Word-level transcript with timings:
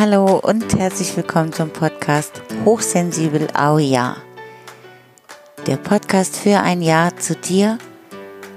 Hallo 0.00 0.38
und 0.38 0.78
herzlich 0.78 1.14
willkommen 1.14 1.52
zum 1.52 1.68
Podcast 1.68 2.40
Hochsensibel 2.64 3.48
Au 3.52 3.76
Ja. 3.76 4.16
Der 5.66 5.76
Podcast 5.76 6.38
für 6.38 6.58
ein 6.60 6.80
Ja 6.80 7.10
zu 7.14 7.36
dir 7.36 7.76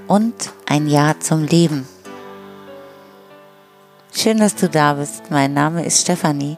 und 0.08 0.34
ein 0.68 0.88
Ja 0.88 1.20
zum 1.20 1.44
Leben. 1.44 1.86
Schön, 4.14 4.38
dass 4.38 4.56
du 4.56 4.70
da 4.70 4.94
bist. 4.94 5.32
Mein 5.32 5.54
Name 5.54 5.86
ist 5.86 6.00
Stefanie 6.00 6.58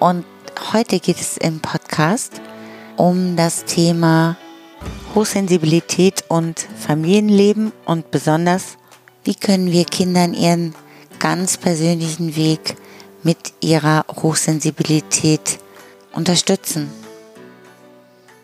und 0.00 0.26
heute 0.74 1.00
geht 1.00 1.18
es 1.18 1.38
im 1.38 1.60
Podcast 1.60 2.42
um 2.98 3.36
das 3.36 3.64
Thema 3.64 4.36
Hochsensibilität 5.14 6.24
und 6.28 6.60
Familienleben 6.60 7.72
und 7.86 8.10
besonders, 8.10 8.76
wie 9.24 9.34
können 9.34 9.72
wir 9.72 9.86
Kindern 9.86 10.34
ihren 10.34 10.74
ganz 11.18 11.56
persönlichen 11.56 12.36
Weg 12.36 12.76
mit 13.22 13.52
ihrer 13.60 14.04
Hochsensibilität 14.08 15.58
unterstützen? 16.12 16.90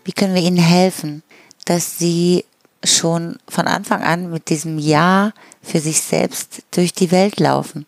Wie 0.03 0.11
können 0.11 0.35
wir 0.35 0.41
ihnen 0.41 0.57
helfen, 0.57 1.23
dass 1.65 1.97
sie 1.97 2.45
schon 2.83 3.39
von 3.47 3.67
Anfang 3.67 4.03
an 4.03 4.29
mit 4.31 4.49
diesem 4.49 4.79
Ja 4.79 5.33
für 5.61 5.79
sich 5.79 6.01
selbst 6.01 6.63
durch 6.71 6.93
die 6.93 7.11
Welt 7.11 7.39
laufen? 7.39 7.85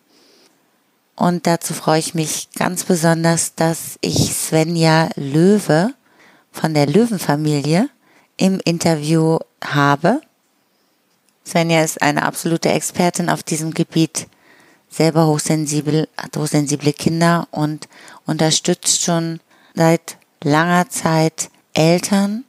Und 1.16 1.48
dazu 1.48 1.74
freue 1.74 2.00
ich 2.00 2.14
mich 2.14 2.50
ganz 2.56 2.86
besonders, 2.86 3.54
dass 3.56 3.98
ich 4.02 4.34
Svenja 4.34 5.10
Löwe 5.16 5.94
von 6.52 6.74
der 6.74 6.88
Löwenfamilie 6.88 7.90
im 8.38 8.60
Interview 8.64 9.38
habe. 9.62 10.22
Svenja 11.46 11.84
ist 11.84 12.02
eine 12.02 12.24
absolute 12.24 12.70
Expertin 12.70 13.30
auf 13.30 13.44
diesem 13.44 13.74
Gebiet 13.74 14.28
selber 14.90 15.28
hochsensibel, 15.28 16.08
hat 16.18 16.38
hochsensible 16.38 16.94
Kinder 16.94 17.48
und 17.52 17.88
unterstützt 18.26 19.02
schon 19.02 19.40
seit 19.76 20.18
langer 20.44 20.90
Zeit 20.90 21.50
Eltern 21.74 22.46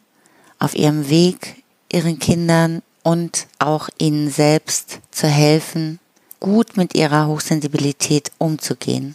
auf 0.58 0.74
ihrem 0.74 1.08
Weg, 1.08 1.62
ihren 1.92 2.18
Kindern 2.18 2.82
und 3.02 3.46
auch 3.58 3.88
ihnen 3.98 4.30
selbst 4.30 5.00
zu 5.10 5.26
helfen, 5.26 5.98
gut 6.38 6.76
mit 6.76 6.94
ihrer 6.94 7.26
Hochsensibilität 7.26 8.32
umzugehen. 8.38 9.14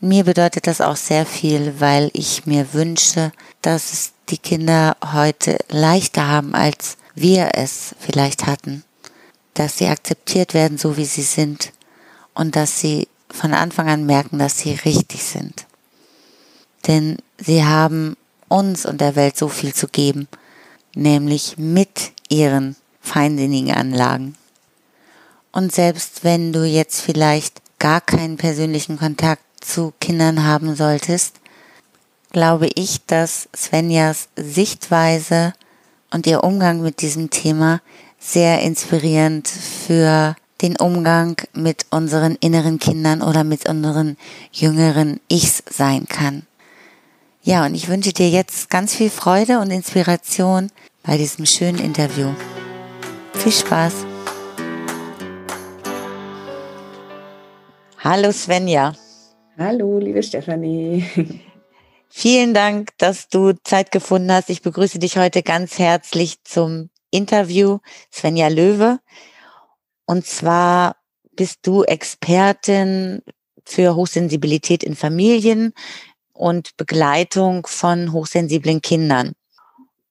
Mir 0.00 0.24
bedeutet 0.24 0.66
das 0.66 0.80
auch 0.80 0.96
sehr 0.96 1.26
viel, 1.26 1.80
weil 1.80 2.10
ich 2.12 2.46
mir 2.46 2.72
wünsche, 2.72 3.32
dass 3.62 3.92
es 3.92 4.12
die 4.28 4.38
Kinder 4.38 4.96
heute 5.12 5.58
leichter 5.68 6.26
haben, 6.26 6.54
als 6.54 6.96
wir 7.14 7.50
es 7.54 7.94
vielleicht 7.98 8.46
hatten, 8.46 8.84
dass 9.54 9.78
sie 9.78 9.88
akzeptiert 9.88 10.54
werden, 10.54 10.78
so 10.78 10.96
wie 10.96 11.04
sie 11.04 11.22
sind, 11.22 11.72
und 12.38 12.54
dass 12.54 12.80
sie 12.80 13.08
von 13.28 13.52
Anfang 13.52 13.88
an 13.88 14.06
merken, 14.06 14.38
dass 14.38 14.58
sie 14.58 14.72
richtig 14.84 15.24
sind. 15.24 15.66
Denn 16.86 17.18
sie 17.36 17.64
haben 17.64 18.16
uns 18.46 18.86
und 18.86 19.00
der 19.00 19.16
Welt 19.16 19.36
so 19.36 19.48
viel 19.48 19.74
zu 19.74 19.88
geben, 19.88 20.28
nämlich 20.94 21.58
mit 21.58 22.12
ihren 22.28 22.76
feinsinnigen 23.00 23.74
Anlagen. 23.74 24.36
Und 25.50 25.74
selbst 25.74 26.22
wenn 26.22 26.52
du 26.52 26.64
jetzt 26.64 27.00
vielleicht 27.00 27.60
gar 27.80 28.00
keinen 28.00 28.36
persönlichen 28.36 28.98
Kontakt 28.98 29.42
zu 29.60 29.92
Kindern 30.00 30.44
haben 30.44 30.76
solltest, 30.76 31.40
glaube 32.30 32.70
ich, 32.76 33.04
dass 33.06 33.48
Svenjas 33.54 34.28
Sichtweise 34.36 35.54
und 36.12 36.26
ihr 36.28 36.44
Umgang 36.44 36.82
mit 36.82 37.02
diesem 37.02 37.30
Thema 37.30 37.80
sehr 38.20 38.62
inspirierend 38.62 39.48
für 39.48 40.36
den 40.60 40.76
Umgang 40.76 41.36
mit 41.52 41.86
unseren 41.90 42.36
inneren 42.36 42.78
Kindern 42.78 43.22
oder 43.22 43.44
mit 43.44 43.68
unseren 43.68 44.16
jüngeren 44.52 45.20
Ichs 45.28 45.62
sein 45.70 46.06
kann. 46.08 46.46
Ja, 47.42 47.64
und 47.64 47.74
ich 47.74 47.88
wünsche 47.88 48.12
dir 48.12 48.28
jetzt 48.28 48.68
ganz 48.68 48.94
viel 48.94 49.10
Freude 49.10 49.60
und 49.60 49.70
Inspiration 49.70 50.70
bei 51.02 51.16
diesem 51.16 51.46
schönen 51.46 51.78
Interview. 51.78 52.34
Viel 53.34 53.52
Spaß! 53.52 53.94
Hallo 58.00 58.32
Svenja. 58.32 58.94
Hallo, 59.58 59.98
liebe 59.98 60.22
Stefanie. 60.22 61.04
Vielen 62.08 62.54
Dank, 62.54 62.90
dass 62.98 63.28
du 63.28 63.52
Zeit 63.64 63.90
gefunden 63.92 64.32
hast. 64.32 64.50
Ich 64.50 64.62
begrüße 64.62 64.98
dich 64.98 65.18
heute 65.18 65.42
ganz 65.42 65.78
herzlich 65.78 66.42
zum 66.44 66.90
Interview. 67.10 67.78
Svenja 68.12 68.48
Löwe 68.48 68.98
und 70.08 70.26
zwar 70.26 70.96
bist 71.36 71.58
du 71.64 71.84
Expertin 71.84 73.22
für 73.62 73.94
Hochsensibilität 73.94 74.82
in 74.82 74.96
Familien 74.96 75.74
und 76.32 76.78
Begleitung 76.78 77.66
von 77.66 78.12
hochsensiblen 78.12 78.80
Kindern. 78.80 79.34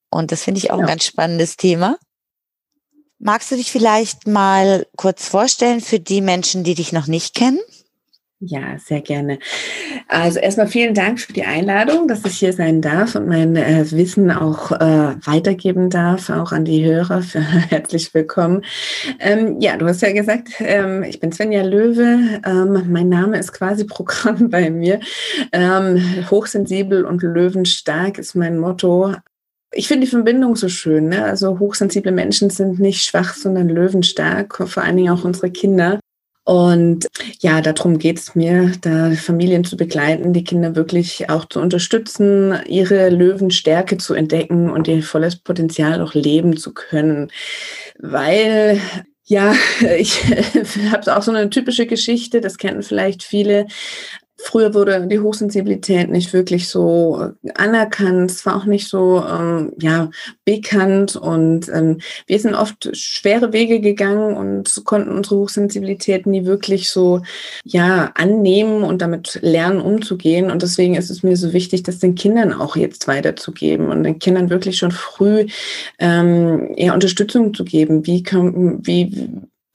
Und 0.08 0.30
das 0.30 0.44
finde 0.44 0.58
ich 0.58 0.70
auch 0.70 0.76
ja. 0.78 0.84
ein 0.84 0.88
ganz 0.88 1.04
spannendes 1.04 1.56
Thema. 1.56 1.98
Magst 3.18 3.50
du 3.50 3.56
dich 3.56 3.72
vielleicht 3.72 4.28
mal 4.28 4.86
kurz 4.96 5.26
vorstellen 5.26 5.80
für 5.80 5.98
die 5.98 6.20
Menschen, 6.20 6.62
die 6.62 6.76
dich 6.76 6.92
noch 6.92 7.08
nicht 7.08 7.34
kennen? 7.34 7.58
Ja, 8.40 8.78
sehr 8.78 9.00
gerne. 9.00 9.40
Also 10.06 10.38
erstmal 10.38 10.68
vielen 10.68 10.94
Dank 10.94 11.18
für 11.18 11.32
die 11.32 11.42
Einladung, 11.42 12.06
dass 12.06 12.24
ich 12.24 12.38
hier 12.38 12.52
sein 12.52 12.80
darf 12.80 13.16
und 13.16 13.26
mein 13.26 13.56
äh, 13.56 13.84
Wissen 13.90 14.30
auch 14.30 14.70
äh, 14.70 15.16
weitergeben 15.26 15.90
darf, 15.90 16.30
auch 16.30 16.52
an 16.52 16.64
die 16.64 16.84
Hörer. 16.84 17.22
Für, 17.22 17.40
herzlich 17.70 18.14
willkommen. 18.14 18.64
Ähm, 19.18 19.60
ja, 19.60 19.76
du 19.76 19.86
hast 19.86 20.02
ja 20.02 20.12
gesagt, 20.12 20.50
ähm, 20.60 21.02
ich 21.02 21.18
bin 21.18 21.32
Svenja 21.32 21.64
Löwe. 21.64 22.40
Ähm, 22.46 22.84
mein 22.88 23.08
Name 23.08 23.40
ist 23.40 23.52
quasi 23.52 23.84
Programm 23.88 24.50
bei 24.50 24.70
mir. 24.70 25.00
Ähm, 25.50 26.00
hochsensibel 26.30 27.04
und 27.06 27.24
löwenstark 27.24 28.18
ist 28.18 28.36
mein 28.36 28.56
Motto. 28.56 29.16
Ich 29.72 29.88
finde 29.88 30.06
die 30.06 30.10
Verbindung 30.10 30.54
so 30.54 30.68
schön. 30.68 31.08
Ne? 31.08 31.24
Also 31.24 31.58
hochsensible 31.58 32.12
Menschen 32.12 32.50
sind 32.50 32.78
nicht 32.78 33.02
schwach, 33.02 33.34
sondern 33.34 33.68
löwenstark, 33.68 34.62
vor 34.68 34.84
allen 34.84 34.96
Dingen 34.96 35.12
auch 35.12 35.24
unsere 35.24 35.50
Kinder. 35.50 35.98
Und 36.48 37.08
ja, 37.40 37.60
darum 37.60 37.98
geht 37.98 38.18
es 38.18 38.34
mir, 38.34 38.72
da 38.80 39.10
Familien 39.10 39.64
zu 39.64 39.76
begleiten, 39.76 40.32
die 40.32 40.44
Kinder 40.44 40.74
wirklich 40.74 41.28
auch 41.28 41.44
zu 41.44 41.60
unterstützen, 41.60 42.54
ihre 42.66 43.10
Löwenstärke 43.10 43.98
zu 43.98 44.14
entdecken 44.14 44.70
und 44.70 44.88
ihr 44.88 45.02
volles 45.02 45.36
Potenzial 45.36 46.00
auch 46.00 46.14
leben 46.14 46.56
zu 46.56 46.72
können. 46.72 47.30
Weil 47.98 48.80
ja, 49.24 49.52
ich 49.98 50.24
habe 50.90 51.14
auch 51.14 51.20
so 51.20 51.32
eine 51.32 51.50
typische 51.50 51.84
Geschichte, 51.84 52.40
das 52.40 52.56
kennen 52.56 52.82
vielleicht 52.82 53.24
viele. 53.24 53.66
Früher 54.40 54.72
wurde 54.72 55.06
die 55.08 55.18
Hochsensibilität 55.18 56.10
nicht 56.10 56.32
wirklich 56.32 56.68
so 56.68 57.32
anerkannt, 57.56 58.30
es 58.30 58.46
war 58.46 58.56
auch 58.56 58.64
nicht 58.66 58.88
so 58.88 59.24
ähm, 59.28 59.72
ja, 59.80 60.10
bekannt 60.44 61.16
und 61.16 61.68
ähm, 61.68 61.98
wir 62.26 62.38
sind 62.38 62.54
oft 62.54 62.96
schwere 62.96 63.52
Wege 63.52 63.80
gegangen 63.80 64.36
und 64.36 64.82
konnten 64.84 65.10
unsere 65.10 65.36
Hochsensibilität 65.36 66.26
nie 66.26 66.44
wirklich 66.44 66.88
so 66.88 67.20
ja, 67.64 68.12
annehmen 68.14 68.84
und 68.84 69.02
damit 69.02 69.40
lernen 69.42 69.80
umzugehen. 69.80 70.50
Und 70.50 70.62
deswegen 70.62 70.94
ist 70.94 71.10
es 71.10 71.22
mir 71.22 71.36
so 71.36 71.52
wichtig, 71.52 71.82
das 71.82 71.98
den 71.98 72.14
Kindern 72.14 72.52
auch 72.52 72.76
jetzt 72.76 73.08
weiterzugeben 73.08 73.88
und 73.88 74.04
den 74.04 74.18
Kindern 74.18 74.50
wirklich 74.50 74.78
schon 74.78 74.92
früh 74.92 75.46
ähm, 75.98 76.72
eher 76.76 76.94
Unterstützung 76.94 77.54
zu 77.54 77.64
geben. 77.64 78.06
Wie, 78.06 78.22
kann, 78.22 78.86
wie 78.86 79.28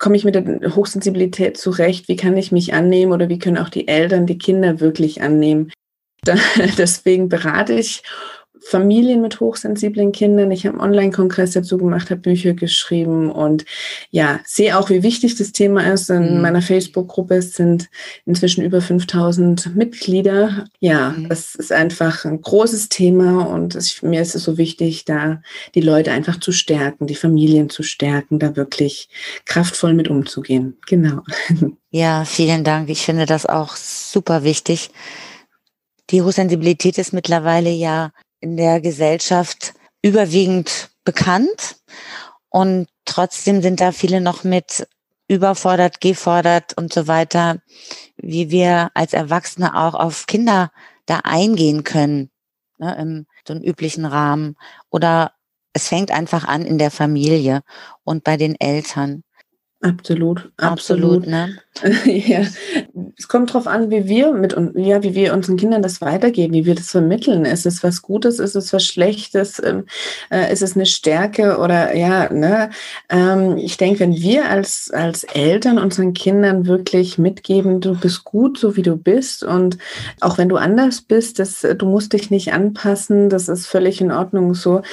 komme 0.04 0.18
ich 0.18 0.26
mit 0.26 0.36
der 0.36 0.76
Hochsensibilität 0.76 1.56
zurecht? 1.58 2.10
Wie 2.10 2.18
kann 2.18 2.36
ich 2.36 2.52
mich 2.52 2.74
annehmen 2.74 3.14
oder 3.14 3.30
wie 3.30 3.40
können 3.40 3.58
auch 3.58 3.70
die 3.70 3.88
Eltern 3.88 4.26
die 4.26 4.38
Kinder 4.38 4.82
wirklich 4.82 5.22
annehmen? 5.22 5.72
Deswegen 6.78 7.30
berate 7.30 7.72
ich 7.74 8.04
Familien 8.66 9.22
mit 9.22 9.40
hochsensiblen 9.40 10.12
Kindern. 10.12 10.52
Ich 10.52 10.66
habe 10.66 10.80
einen 10.80 10.90
Online-Kongress 10.90 11.52
dazu 11.52 11.78
gemacht, 11.78 12.10
habe 12.10 12.22
Bücher 12.22 12.54
geschrieben 12.54 13.32
und 13.32 13.66
ja, 14.10 14.40
sehe 14.46 14.78
auch, 14.78 14.90
wie 14.90 15.04
wichtig 15.04 15.36
das 15.36 15.52
Thema 15.52 15.92
ist. 15.92 16.10
In 16.10 16.36
mhm. 16.36 16.42
meiner 16.42 16.62
Facebook-Gruppe 16.62 17.42
sind 17.42 17.90
inzwischen 18.26 18.64
über 18.64 18.82
5000 18.82 19.76
Mitglieder. 19.76 20.66
Ja, 20.80 21.10
mhm. 21.10 21.30
das 21.30 21.56
ist 21.56 21.72
einfach 21.72 22.26
ein 22.26 22.42
großes 22.42 22.90
Thema 22.90 23.48
und 23.48 23.76
es, 23.76 24.02
mir 24.02 24.22
ist 24.22 24.36
es 24.36 24.44
so 24.44 24.58
wichtig, 24.58 25.06
da 25.06 25.42
die 25.76 25.82
Leute 25.82 26.12
einfach 26.12 26.40
zu 26.40 26.52
stärken, 26.52 27.08
die 27.08 27.16
Familien 27.16 27.70
zu 27.70 27.84
stärken, 27.84 28.40
da 28.40 28.56
wirklich 28.56 29.10
kraftvoll 29.46 29.94
mit 29.94 30.08
umzugehen. 30.08 30.78
Genau. 30.88 31.22
Ja, 31.96 32.26
vielen 32.26 32.64
Dank. 32.64 32.90
Ich 32.90 33.04
finde 33.04 33.28
das 33.28 33.46
auch 33.46 33.76
super 33.76 34.44
wichtig. 34.44 34.90
Die 36.10 36.24
Hochsensibilität 36.24 36.98
ist 36.98 37.14
mittlerweile 37.14 37.70
ja 37.70 38.10
in 38.44 38.58
der 38.58 38.82
Gesellschaft 38.82 39.74
überwiegend 40.02 40.90
bekannt 41.06 41.78
und 42.50 42.88
trotzdem 43.06 43.62
sind 43.62 43.80
da 43.80 43.94
viele 43.94 44.20
noch 44.20 44.44
mit 44.44 44.86
überfordert, 45.30 46.02
gefordert 46.02 46.78
und 46.78 46.94
so 46.94 47.08
weiter, 47.08 47.62
wie 48.18 48.52
wir 48.52 48.92
als 48.94 49.14
Erwachsene 49.14 49.76
auch 49.76 49.94
auf 49.96 50.28
Kinder 50.28 50.72
da 51.06 51.22
eingehen 51.24 51.86
können, 51.86 52.30
ne, 52.78 52.96
im 53.00 53.26
so 53.48 53.54
einem 53.54 53.64
üblichen 53.64 54.06
Rahmen. 54.06 54.58
Oder 54.90 55.32
es 55.72 55.88
fängt 55.88 56.12
einfach 56.12 56.46
an 56.46 56.66
in 56.66 56.78
der 56.78 56.92
Familie 56.92 57.64
und 58.04 58.26
bei 58.26 58.36
den 58.36 58.60
Eltern. 58.60 59.24
Absolut, 59.82 60.52
absolut. 60.58 61.24
absolut 61.24 61.28
ne? 61.28 61.63
ja, 62.06 62.42
es 63.18 63.28
kommt 63.28 63.50
darauf 63.50 63.66
an, 63.66 63.90
wie 63.90 64.08
wir 64.08 64.32
mit 64.32 64.56
ja, 64.76 65.02
wie 65.02 65.16
wir 65.16 65.34
unseren 65.34 65.58
Kindern 65.58 65.82
das 65.82 66.02
weitergeben, 66.02 66.54
wie 66.54 66.66
wir 66.66 66.76
das 66.76 66.92
vermitteln. 66.92 67.46
Ist 67.46 67.66
es 67.66 67.84
was 67.84 68.04
Gutes, 68.04 68.38
ist 68.38 68.56
es 68.56 68.72
was 68.74 68.84
Schlechtes, 68.84 69.62
ähm, 69.64 69.86
äh, 70.32 70.54
ist 70.54 70.62
es 70.62 70.76
eine 70.76 70.86
Stärke 70.86 71.58
oder 71.58 71.96
ja, 71.96 72.32
ne? 72.32 72.70
Ähm, 73.10 73.58
ich 73.58 73.78
denke, 73.78 74.02
wenn 74.02 74.14
wir 74.14 74.50
als, 74.50 74.92
als 74.94 75.24
Eltern 75.24 75.80
unseren 75.80 76.14
Kindern 76.14 76.68
wirklich 76.68 77.18
mitgeben, 77.18 77.82
du 77.82 78.00
bist 78.00 78.24
gut, 78.24 78.60
so 78.60 78.76
wie 78.76 78.84
du 78.84 78.96
bist 78.96 79.44
und 79.44 79.80
auch 80.20 80.38
wenn 80.38 80.50
du 80.50 80.58
anders 80.58 81.02
bist, 81.02 81.40
das, 81.40 81.62
du 81.62 81.86
musst 81.88 82.14
dich 82.14 82.30
nicht 82.30 82.54
anpassen, 82.54 83.30
das 83.30 83.50
ist 83.50 83.66
völlig 83.66 84.00
in 84.00 84.12
Ordnung 84.12 84.54
so, 84.54 84.84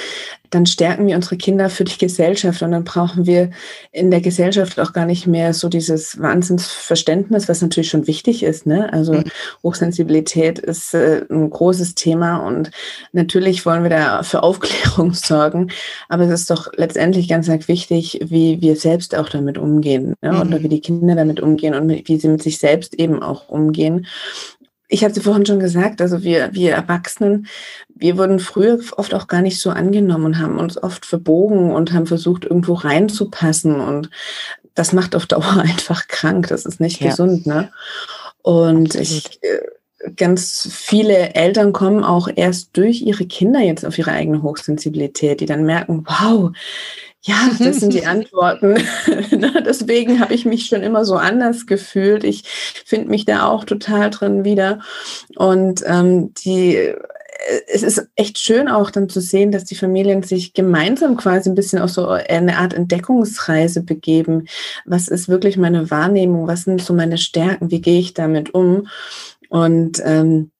dann 0.51 0.67
stärken 0.67 1.07
wir 1.07 1.17
unsere 1.17 1.37
Kinder 1.37 1.71
für 1.71 1.85
die 1.85 1.97
Gesellschaft 1.97 2.63
und 2.63 2.73
dann 2.73 2.85
brauchen 2.85 3.25
wir 3.25 3.51
in 3.93 4.11
der 4.11 4.21
Gesellschaft 4.21 4.81
auch 4.81 4.93
gar 4.93 5.07
nicht 5.07 5.27
mehr 5.27 5.55
so 5.55 5.69
dieses 5.69 6.19
Wahnsinnsverständnis, 6.71 7.49
was 7.49 7.63
natürlich 7.63 7.91
schon 7.91 8.07
wichtig 8.07 8.43
ist. 8.43 8.67
Ne? 8.67 8.93
Also 8.93 9.15
mhm. 9.15 9.25
Hochsensibilität 9.63 10.59
ist 10.59 10.95
äh, 10.95 11.25
ein 11.31 11.51
großes 11.51 11.95
Thema 11.95 12.39
und 12.39 12.71
natürlich 13.13 13.67
wollen 13.67 13.83
wir 13.83 13.91
da 13.91 14.23
für 14.23 14.43
Aufklärung 14.43 15.15
sorgen, 15.15 15.71
aber 16.09 16.25
es 16.25 16.31
ist 16.31 16.51
doch 16.51 16.73
letztendlich 16.77 17.29
ganz, 17.29 17.49
ganz 17.49 17.69
wichtig, 17.69 18.21
wie 18.25 18.61
wir 18.61 18.77
selbst 18.77 19.15
auch 19.15 19.29
damit 19.29 19.59
umgehen 19.59 20.15
ne? 20.23 20.33
Mhm. 20.33 20.41
oder 20.41 20.63
wie 20.63 20.69
die 20.69 20.81
Kinder 20.81 21.15
damit 21.15 21.41
umgehen 21.41 21.75
und 21.75 21.89
wie 21.89 22.19
sie 22.19 22.29
mit 22.29 22.43
sich 22.43 22.59
selbst 22.59 22.95
eben 22.95 23.23
auch 23.23 23.49
umgehen 23.49 24.07
ich 24.93 25.05
hatte 25.05 25.21
vorhin 25.21 25.47
schon 25.47 25.61
gesagt, 25.61 26.01
also 26.01 26.25
wir, 26.25 26.53
wir 26.53 26.73
Erwachsenen, 26.73 27.47
wir 27.95 28.19
wurden 28.19 28.41
früher 28.41 28.81
oft 28.97 29.15
auch 29.15 29.29
gar 29.29 29.41
nicht 29.41 29.61
so 29.61 29.71
angenommen 29.71 30.25
und 30.25 30.39
haben 30.41 30.59
uns 30.59 30.83
oft 30.83 31.07
verbogen 31.07 31.71
und 31.71 31.93
haben 31.93 32.07
versucht, 32.07 32.45
irgendwo 32.45 32.75
reinzupassen. 32.75 33.81
Und 33.81 34.11
das 34.75 34.93
macht 34.93 35.15
auf 35.17 35.27
Dauer 35.27 35.57
einfach 35.63 36.09
krank. 36.09 36.49
Das 36.49 36.67
ist 36.67 36.81
nicht 36.81 37.01
ja. 37.01 37.11
gesund, 37.11 37.47
ne? 37.47 37.71
Und 38.43 38.97
Absolut. 38.97 39.03
ich, 39.03 39.43
äh, 39.43 39.61
ganz 40.17 40.69
viele 40.73 41.35
Eltern 41.35 41.73
kommen 41.73 42.05
auch 42.05 42.29
erst 42.35 42.77
durch 42.77 43.03
ihre 43.03 43.27
Kinder 43.27 43.61
jetzt 43.61 43.85
auf 43.85 43.99
ihre 43.99 44.13
eigene 44.13 44.43
Hochsensibilität, 44.43 45.41
die 45.41 45.47
dann 45.47 45.65
merken, 45.65 46.05
wow, 46.07 46.53
ja, 47.23 47.51
das 47.59 47.77
sind 47.77 47.93
die 47.93 48.07
Antworten. 48.07 48.83
Deswegen 49.67 50.21
habe 50.21 50.33
ich 50.35 50.47
mich 50.47 50.67
schon 50.67 50.83
immer 50.83 51.05
so 51.05 51.17
anders 51.17 51.67
gefühlt. 51.67 52.25
Ich 52.25 52.45
finde 52.85 53.11
mich 53.11 53.27
da 53.27 53.47
auch 53.47 53.65
total 53.65 54.11
drin 54.11 54.45
wieder. 54.45 54.81
Und 55.37 55.83
ähm, 55.87 56.33
die 56.35 56.95
es 57.67 57.83
ist 57.83 58.09
echt 58.17 58.39
schön 58.39 58.69
auch 58.69 58.91
dann 58.91 59.09
zu 59.09 59.21
sehen, 59.21 59.53
dass 59.53 59.65
die 59.65 59.75
Familien 59.75 60.23
sich 60.23 60.53
gemeinsam 60.53 61.17
quasi 61.17 61.49
ein 61.49 61.55
bisschen 61.55 61.81
auf 61.81 61.91
so 61.91 62.09
eine 62.09 62.59
Art 62.59 62.75
Entdeckungsreise 62.75 63.83
begeben. 63.83 64.47
Was 64.85 65.09
ist 65.09 65.29
wirklich 65.29 65.57
meine 65.57 65.91
Wahrnehmung? 65.91 66.47
Was 66.47 66.63
sind 66.63 66.83
so 66.83 66.95
meine 66.95 67.19
Stärken? 67.19 67.71
Wie 67.71 67.81
gehe 67.81 68.01
ich 68.01 68.15
damit 68.15 68.55
um? 68.55 68.89
Und 69.49 70.01
ähm, 70.05 70.51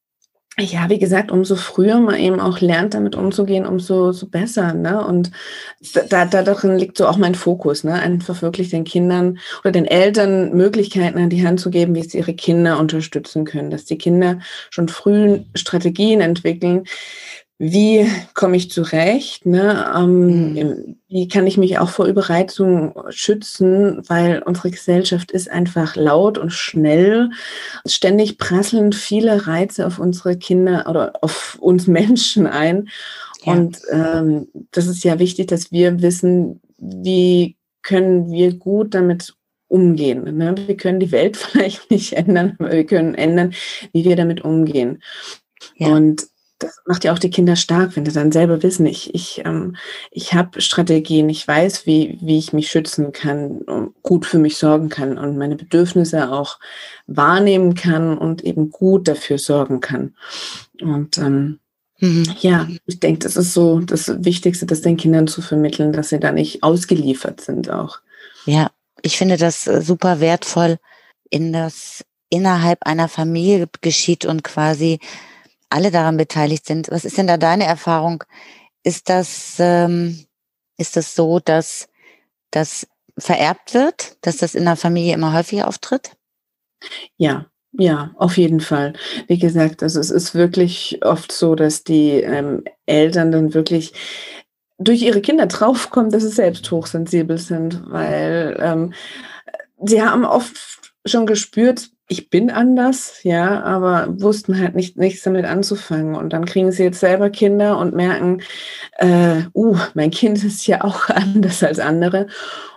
ja, 0.61 0.89
wie 0.89 0.99
gesagt, 0.99 1.31
umso 1.31 1.57
früher 1.57 2.01
man 2.01 2.17
eben 2.17 2.41
auch 2.41 2.61
lernt, 2.61 2.95
damit 2.95 3.15
umzugehen, 3.15 3.67
umso 3.67 4.13
so 4.13 4.27
besser. 4.27 4.75
Ne? 4.75 5.05
Und 5.05 5.31
da, 6.09 6.25
da 6.25 6.43
darin 6.43 6.77
liegt 6.77 6.99
so 6.99 7.07
auch 7.07 7.17
mein 7.17 7.35
Fokus, 7.35 7.85
ne? 7.85 7.95
einfach 7.95 8.43
wirklich 8.43 8.71
den 8.71 8.85
Kindern 8.85 9.39
oder 9.61 9.73
den 9.73 9.87
Eltern 9.87 10.55
Möglichkeiten 10.55 11.19
an 11.19 11.31
die 11.31 11.47
Hand 11.47 11.61
zu 11.61 11.71
geben, 11.71 11.95
wie 11.95 12.03
sie 12.03 12.19
ihre 12.19 12.35
Kinder 12.35 12.79
unterstützen 12.79 13.45
können, 13.45 13.71
dass 13.71 13.85
die 13.85 13.99
Kinder 13.99 14.41
schon 14.71 14.89
früh 14.89 15.41
Strategien 15.55 16.21
entwickeln, 16.21 16.85
wie 17.63 18.11
komme 18.33 18.57
ich 18.57 18.71
zurecht, 18.71 19.45
ne? 19.45 19.93
Ähm, 19.95 20.55
mhm. 20.55 20.97
wie 21.09 21.29
kann 21.29 21.47
ich 21.47 21.59
mich 21.59 21.79
auch 21.79 21.91
vor 21.91 22.07
Überreizung 22.07 22.95
schützen, 23.11 24.01
weil 24.09 24.43
unsere 24.43 24.71
Gesellschaft 24.71 25.31
ist 25.31 25.51
einfach 25.51 25.95
laut 25.95 26.39
und 26.39 26.55
schnell. 26.55 27.29
Ständig 27.85 28.39
prasseln 28.39 28.95
viele 28.95 29.47
Reize 29.47 29.87
auf 29.87 29.99
unsere 29.99 30.39
Kinder 30.39 30.87
oder 30.89 31.13
auf 31.21 31.59
uns 31.61 31.87
Menschen 31.87 32.47
ein. 32.47 32.89
Ja. 33.45 33.53
Und 33.53 33.83
ähm, 33.93 34.49
das 34.71 34.87
ist 34.87 35.05
ja 35.05 35.19
wichtig, 35.19 35.49
dass 35.49 35.71
wir 35.71 36.01
wissen, 36.01 36.63
wie 36.79 37.59
können 37.83 38.33
wir 38.33 38.55
gut 38.55 38.95
damit 38.95 39.35
umgehen. 39.69 40.35
Ne? 40.39 40.55
Wir 40.67 40.79
können 40.79 40.99
die 40.99 41.13
Welt 41.13 41.37
vielleicht 41.37 41.91
nicht 41.91 42.15
ändern, 42.15 42.57
aber 42.59 42.73
wir 42.73 42.87
können 42.87 43.15
ändern, 43.15 43.53
wie 43.93 44.07
wir 44.07 44.17
damit 44.17 44.41
umgehen. 44.47 45.03
Ja. 45.77 45.89
Und 45.89 46.30
das 46.61 46.79
macht 46.87 47.05
ja 47.05 47.13
auch 47.13 47.19
die 47.19 47.31
Kinder 47.31 47.57
stark, 47.57 47.97
wenn 47.97 48.05
sie 48.05 48.13
dann 48.13 48.31
selber 48.31 48.63
wissen, 48.63 48.87
ich, 48.87 49.15
ich, 49.15 49.43
ähm, 49.45 49.77
ich 50.11 50.35
habe 50.35 50.61
Strategien, 50.61 51.29
ich 51.29 51.47
weiß, 51.47 51.87
wie, 51.87 52.19
wie 52.21 52.39
ich 52.39 52.53
mich 52.53 52.71
schützen 52.71 53.13
kann, 53.13 53.93
gut 54.03 54.27
für 54.27 54.39
mich 54.39 54.57
sorgen 54.59 54.91
kann 54.91 55.19
und 55.19 55.39
meine 55.39 55.57
Bedürfnisse 55.57 56.31
auch 56.31 56.59
wahrnehmen 57.07 57.75
kann 57.75 58.17
und 58.17 58.45
eben 58.45 58.71
gut 58.71 59.09
dafür 59.09 59.39
sorgen 59.39 59.81
kann. 59.81 60.15
Und 60.81 61.19
ähm, 61.19 61.59
mhm. 61.99 62.25
ja, 62.41 62.69
ich 62.87 63.01
denke, 63.01 63.21
das 63.21 63.37
ist 63.37 63.55
so 63.55 63.81
das 63.81 64.23
Wichtigste, 64.23 64.67
das 64.67 64.83
den 64.83 64.99
Kindern 64.99 65.27
zu 65.27 65.43
vermitteln, 65.43 65.93
dass 65.93 66.11
sie 66.11 66.21
da 66.21 66.31
nicht 66.31 66.63
ausgeliefert 66.63 67.41
sind 67.41 67.71
auch. 67.71 67.99
Ja, 68.45 68.71
ich 69.03 69.17
finde 69.17 69.39
das 69.39 69.67
äh, 69.67 69.81
super 69.81 70.21
wertvoll, 70.21 70.77
in 71.31 71.53
das 71.53 72.05
innerhalb 72.29 72.87
einer 72.87 73.09
Familie 73.09 73.67
geschieht 73.81 74.25
und 74.25 74.45
quasi 74.45 75.01
alle 75.71 75.91
daran 75.91 76.17
beteiligt 76.17 76.67
sind. 76.67 76.91
Was 76.91 77.05
ist 77.05 77.17
denn 77.17 77.27
da 77.27 77.37
deine 77.37 77.65
Erfahrung? 77.65 78.25
Ist 78.83 79.09
das, 79.09 79.57
ähm, 79.59 80.27
ist 80.77 80.97
das 80.97 81.15
so, 81.15 81.39
dass 81.41 81.89
das 82.51 82.87
vererbt 83.19 83.75
wird, 83.75 84.17
dass 84.23 84.39
das 84.39 84.55
in 84.55 84.65
der 84.65 84.77
Familie 84.77 85.15
immer 85.15 85.33
häufiger 85.33 85.69
auftritt? 85.69 86.17
Ja, 87.17 87.47
ja, 87.73 88.11
auf 88.17 88.37
jeden 88.37 88.61
Fall. 88.61 88.95
Wie 89.29 89.39
gesagt, 89.39 89.83
also 89.83 90.01
es 90.01 90.11
ist 90.11 90.35
wirklich 90.35 91.01
oft 91.03 91.31
so, 91.31 91.55
dass 91.55 91.85
die 91.85 92.21
ähm, 92.21 92.65
Eltern 92.87 93.31
dann 93.31 93.55
wirklich 93.55 93.93
durch 94.79 95.03
ihre 95.03 95.21
Kinder 95.21 95.47
draufkommen, 95.47 96.11
dass 96.11 96.23
sie 96.23 96.31
selbst 96.31 96.71
hochsensibel 96.71 97.39
sind, 97.39 97.83
weil 97.87 98.57
ähm, 98.61 98.95
sie 99.85 100.03
haben 100.03 100.25
oft 100.25 100.95
schon 101.05 101.27
gespürt, 101.27 101.91
ich 102.11 102.29
bin 102.29 102.51
anders, 102.51 103.23
ja, 103.23 103.63
aber 103.63 104.09
wussten 104.21 104.59
halt 104.59 104.75
nicht, 104.75 104.97
nichts 104.97 105.23
damit 105.23 105.45
anzufangen. 105.45 106.17
Und 106.17 106.33
dann 106.33 106.45
kriegen 106.45 106.73
sie 106.73 106.83
jetzt 106.83 106.99
selber 106.99 107.31
Kinder 107.31 107.79
und 107.79 107.95
merken, 107.95 108.43
äh, 108.99 109.43
uh, 109.55 109.77
mein 109.95 110.11
Kind 110.11 110.43
ist 110.45 110.67
ja 110.67 110.83
auch 110.83 111.09
anders 111.09 111.63
als 111.63 111.79
andere. 111.79 112.27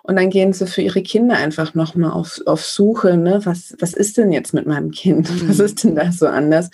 Und 0.03 0.17
dann 0.17 0.29
gehen 0.29 0.53
sie 0.53 0.67
für 0.67 0.83
ihre 0.83 1.01
Kinder 1.01 1.35
einfach 1.35 1.73
nochmal 1.73 2.11
auf, 2.11 2.41
auf 2.45 2.63
Suche, 2.63 3.17
ne? 3.17 3.39
was, 3.43 3.75
was 3.79 3.93
ist 3.93 4.17
denn 4.17 4.31
jetzt 4.31 4.53
mit 4.53 4.67
meinem 4.67 4.91
Kind? 4.91 5.29
Mhm. 5.33 5.49
Was 5.49 5.59
ist 5.59 5.83
denn 5.83 5.95
da 5.95 6.11
so 6.11 6.27
anders? 6.27 6.69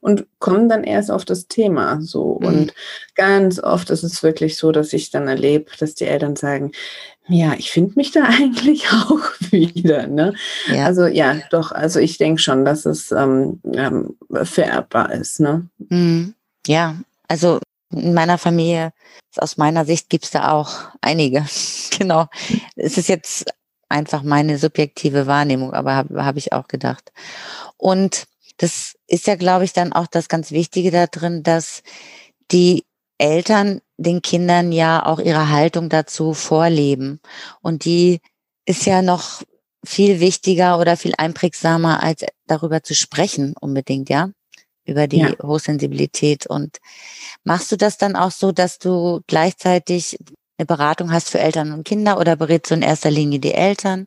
Und 0.00 0.26
kommen 0.38 0.68
dann 0.68 0.84
erst 0.84 1.10
auf 1.10 1.24
das 1.24 1.46
Thema 1.46 2.00
so. 2.02 2.38
Mhm. 2.40 2.46
Und 2.46 2.74
ganz 3.14 3.58
oft 3.58 3.88
ist 3.88 4.02
es 4.02 4.22
wirklich 4.22 4.58
so, 4.58 4.70
dass 4.70 4.92
ich 4.92 5.10
dann 5.10 5.28
erlebe, 5.28 5.70
dass 5.78 5.94
die 5.94 6.04
Eltern 6.04 6.36
sagen, 6.36 6.72
ja, 7.28 7.54
ich 7.54 7.70
finde 7.70 7.92
mich 7.96 8.10
da 8.10 8.24
eigentlich 8.40 8.88
auch 8.88 9.22
wieder. 9.50 10.06
Ne? 10.06 10.34
Ja. 10.68 10.86
Also 10.86 11.06
ja, 11.06 11.36
doch, 11.50 11.72
also 11.72 12.00
ich 12.00 12.18
denke 12.18 12.40
schon, 12.40 12.64
dass 12.64 12.86
es 12.86 13.12
ähm, 13.12 13.60
ähm, 13.72 14.16
vererbbar 14.30 15.12
ist. 15.12 15.40
Ne? 15.40 15.68
Mhm. 15.88 16.34
Ja, 16.66 16.96
also 17.28 17.60
in 17.90 18.14
meiner 18.14 18.38
Familie, 18.38 18.92
aus 19.36 19.56
meiner 19.56 19.84
Sicht 19.84 20.08
gibt 20.08 20.24
es 20.24 20.30
da 20.30 20.52
auch 20.52 20.70
einige. 21.00 21.46
genau. 21.98 22.26
Es 22.76 22.98
ist 22.98 23.08
jetzt 23.08 23.46
einfach 23.88 24.22
meine 24.22 24.58
subjektive 24.58 25.26
Wahrnehmung, 25.26 25.74
aber 25.74 25.94
habe 25.94 26.24
hab 26.24 26.36
ich 26.36 26.52
auch 26.52 26.66
gedacht. 26.66 27.12
Und 27.76 28.24
das 28.56 28.94
ist 29.06 29.26
ja, 29.26 29.36
glaube 29.36 29.64
ich, 29.64 29.72
dann 29.72 29.92
auch 29.92 30.06
das 30.06 30.28
ganz 30.28 30.50
Wichtige 30.50 30.90
da 30.90 31.06
drin, 31.06 31.42
dass 31.42 31.82
die 32.50 32.84
Eltern 33.18 33.80
den 34.02 34.22
Kindern 34.22 34.72
ja 34.72 35.04
auch 35.04 35.18
ihre 35.18 35.50
Haltung 35.50 35.88
dazu 35.88 36.34
vorleben. 36.34 37.20
Und 37.60 37.84
die 37.84 38.20
ist 38.64 38.86
ja 38.86 39.02
noch 39.02 39.42
viel 39.84 40.20
wichtiger 40.20 40.78
oder 40.78 40.96
viel 40.96 41.14
einprägsamer, 41.16 42.02
als 42.02 42.24
darüber 42.46 42.82
zu 42.82 42.94
sprechen 42.94 43.54
unbedingt, 43.60 44.08
ja? 44.08 44.30
Über 44.84 45.06
die 45.06 45.18
ja. 45.18 45.32
Hochsensibilität. 45.42 46.46
Und 46.46 46.78
machst 47.44 47.70
du 47.72 47.76
das 47.76 47.98
dann 47.98 48.16
auch 48.16 48.32
so, 48.32 48.52
dass 48.52 48.78
du 48.78 49.20
gleichzeitig 49.26 50.18
eine 50.58 50.66
Beratung 50.66 51.12
hast 51.12 51.30
für 51.30 51.40
Eltern 51.40 51.72
und 51.72 51.84
Kinder 51.84 52.18
oder 52.18 52.36
berätst 52.36 52.70
du 52.70 52.74
in 52.74 52.82
erster 52.82 53.10
Linie 53.10 53.38
die 53.38 53.54
Eltern? 53.54 54.06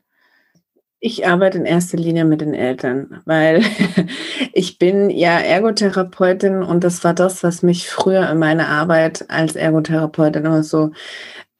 Ich 1.05 1.27
arbeite 1.27 1.59
in 1.59 1.65
erster 1.65 1.97
Linie 1.97 2.25
mit 2.25 2.41
den 2.41 2.55
Eltern, 2.55 3.21
weil 3.25 3.61
ich 4.53 4.79
bin 4.79 5.11
ja 5.11 5.37
Ergotherapeutin 5.37 6.63
und 6.63 6.83
das 6.83 7.03
war 7.03 7.13
das, 7.13 7.43
was 7.43 7.61
mich 7.61 7.87
früher 7.87 8.27
in 8.27 8.39
meiner 8.39 8.69
Arbeit 8.69 9.23
als 9.29 9.55
Ergotherapeutin 9.55 10.45
immer 10.45 10.63
so 10.63 10.93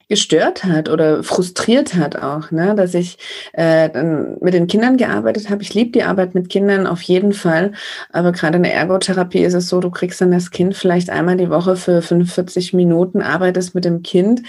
gestört 0.08 0.64
hat 0.64 0.88
oder 0.88 1.22
frustriert 1.22 1.94
hat 1.94 2.16
auch, 2.16 2.50
ne? 2.50 2.74
dass 2.74 2.92
ich 2.94 3.18
äh, 3.52 3.88
dann 3.88 4.36
mit 4.40 4.52
den 4.52 4.66
Kindern 4.66 4.96
gearbeitet 4.96 5.48
habe. 5.48 5.62
Ich 5.62 5.74
liebe 5.74 5.92
die 5.92 6.02
Arbeit 6.02 6.34
mit 6.34 6.48
Kindern 6.48 6.88
auf 6.88 7.02
jeden 7.02 7.32
Fall, 7.32 7.70
aber 8.10 8.32
gerade 8.32 8.56
in 8.56 8.64
der 8.64 8.74
Ergotherapie 8.74 9.44
ist 9.44 9.54
es 9.54 9.68
so, 9.68 9.78
du 9.78 9.92
kriegst 9.92 10.20
dann 10.20 10.32
das 10.32 10.50
Kind 10.50 10.74
vielleicht 10.74 11.08
einmal 11.08 11.36
die 11.36 11.50
Woche 11.50 11.76
für 11.76 12.02
45 12.02 12.72
Minuten, 12.72 13.22
arbeitest 13.22 13.76
mit 13.76 13.84
dem 13.84 14.02
Kind 14.02 14.42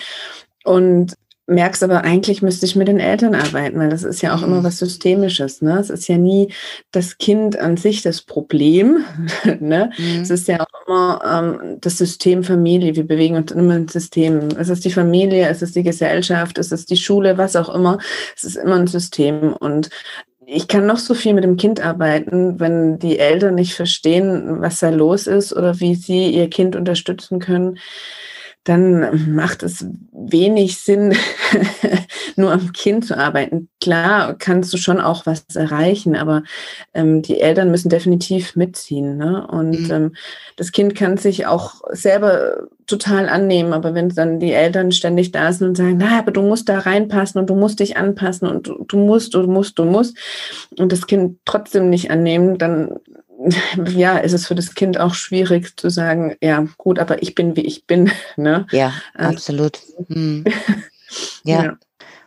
und 0.64 1.14
merkst 1.48 1.82
aber, 1.84 2.04
eigentlich 2.04 2.42
müsste 2.42 2.66
ich 2.66 2.76
mit 2.76 2.90
den 2.90 3.00
Eltern 3.00 3.34
arbeiten, 3.34 3.80
weil 3.80 3.90
das 3.90 4.04
ist 4.04 4.22
ja 4.22 4.36
auch 4.36 4.42
mhm. 4.42 4.48
immer 4.48 4.64
was 4.66 4.80
Systemisches. 4.80 5.62
Ne? 5.62 5.80
Es 5.80 5.90
ist 5.90 6.08
ja 6.08 6.18
nie 6.18 6.54
das 6.92 7.18
Kind 7.18 7.58
an 7.58 7.78
sich 7.78 8.02
das 8.02 8.22
Problem. 8.22 9.06
ne? 9.60 9.92
Mhm. 9.98 10.22
Es 10.22 10.30
ist 10.30 10.48
ja 10.50 10.60
auch 10.60 10.88
immer 10.88 11.22
ähm, 11.26 11.78
das 11.80 11.98
System 11.98 12.44
Familie. 12.44 12.96
Wir 12.96 13.08
bewegen 13.08 13.36
uns 13.36 13.52
immer 13.52 13.78
im 13.78 13.88
System. 13.88 14.50
Es 14.60 14.68
ist 14.68 14.84
die 14.84 14.92
Familie, 14.92 15.48
es 15.48 15.62
ist 15.62 15.76
die 15.76 15.84
Gesellschaft, 15.84 16.58
es 16.58 16.72
ist 16.74 16.90
die 16.92 16.98
Schule, 16.98 17.38
was 17.38 17.56
auch 17.56 17.74
immer. 17.74 17.98
Es 18.36 18.44
ist 18.44 18.58
immer 18.58 18.76
ein 18.76 18.88
System. 18.88 19.54
Und 19.54 19.90
ich 20.46 20.68
kann 20.68 20.86
noch 20.86 20.98
so 20.98 21.14
viel 21.14 21.34
mit 21.34 21.46
dem 21.46 21.58
Kind 21.58 21.80
arbeiten, 21.82 22.60
wenn 22.60 23.00
die 23.00 23.20
Eltern 23.20 23.56
nicht 23.56 23.74
verstehen, 23.74 24.62
was 24.62 24.80
da 24.80 24.90
los 24.90 25.28
ist 25.28 25.54
oder 25.54 25.80
wie 25.80 25.96
sie 25.96 26.30
ihr 26.30 26.50
Kind 26.50 26.76
unterstützen 26.76 27.40
können 27.40 27.80
dann 28.68 29.34
macht 29.34 29.64
es 29.64 29.86
wenig 30.12 30.80
Sinn, 30.80 31.16
nur 32.36 32.52
am 32.52 32.74
Kind 32.74 33.06
zu 33.06 33.18
arbeiten. 33.18 33.70
Klar 33.82 34.36
kannst 34.38 34.74
du 34.74 34.78
schon 34.78 35.00
auch 35.00 35.26
was 35.26 35.46
erreichen, 35.56 36.16
aber 36.18 36.44
ähm, 36.94 37.22
die 37.22 37.40
Eltern 37.40 37.72
müssen 37.72 37.88
definitiv 37.88 38.58
mitziehen. 38.58 39.16
Ne? 39.16 39.48
Und 39.48 39.88
mhm. 39.88 39.92
ähm, 39.92 40.16
das 40.58 40.74
Kind 40.74 40.96
kann 40.96 41.16
sich 41.18 41.46
auch 41.46 41.82
selber 41.92 42.68
total 42.88 43.30
annehmen, 43.30 43.72
aber 43.72 43.94
wenn 43.94 44.10
dann 44.10 44.40
die 44.40 44.54
Eltern 44.54 44.92
ständig 44.92 45.32
da 45.32 45.54
sind 45.54 45.70
und 45.70 45.78
sagen, 45.78 45.98
na, 46.00 46.20
aber 46.20 46.32
du 46.32 46.42
musst 46.42 46.68
da 46.68 46.80
reinpassen 46.80 47.40
und 47.40 47.50
du 47.50 47.56
musst 47.56 47.80
dich 47.80 47.96
anpassen 47.96 48.48
und 48.48 48.68
du, 48.68 48.84
du 48.86 48.98
musst, 48.98 49.34
du 49.34 49.44
musst, 49.44 49.80
du 49.80 49.86
musst, 49.86 50.18
und 50.78 50.92
das 50.92 51.08
Kind 51.08 51.38
trotzdem 51.46 51.90
nicht 51.90 52.12
annehmen, 52.12 52.58
dann 52.58 53.00
ja, 53.88 54.18
ist 54.18 54.34
es 54.34 54.48
für 54.48 54.56
das 54.56 54.76
Kind 54.76 55.00
auch 55.00 55.14
schwierig 55.14 55.78
zu 55.80 55.90
sagen, 55.90 56.36
ja, 56.42 56.66
gut, 56.78 57.00
aber 57.00 57.22
ich 57.22 57.36
bin, 57.36 57.56
wie 57.56 57.66
ich 57.66 57.86
bin. 57.86 58.12
Ne? 58.36 58.68
Ja, 58.72 58.94
also, 59.14 59.32
absolut. 59.32 59.80
Hm. 60.08 60.46
Ja. 61.46 61.64
ja. 61.64 61.78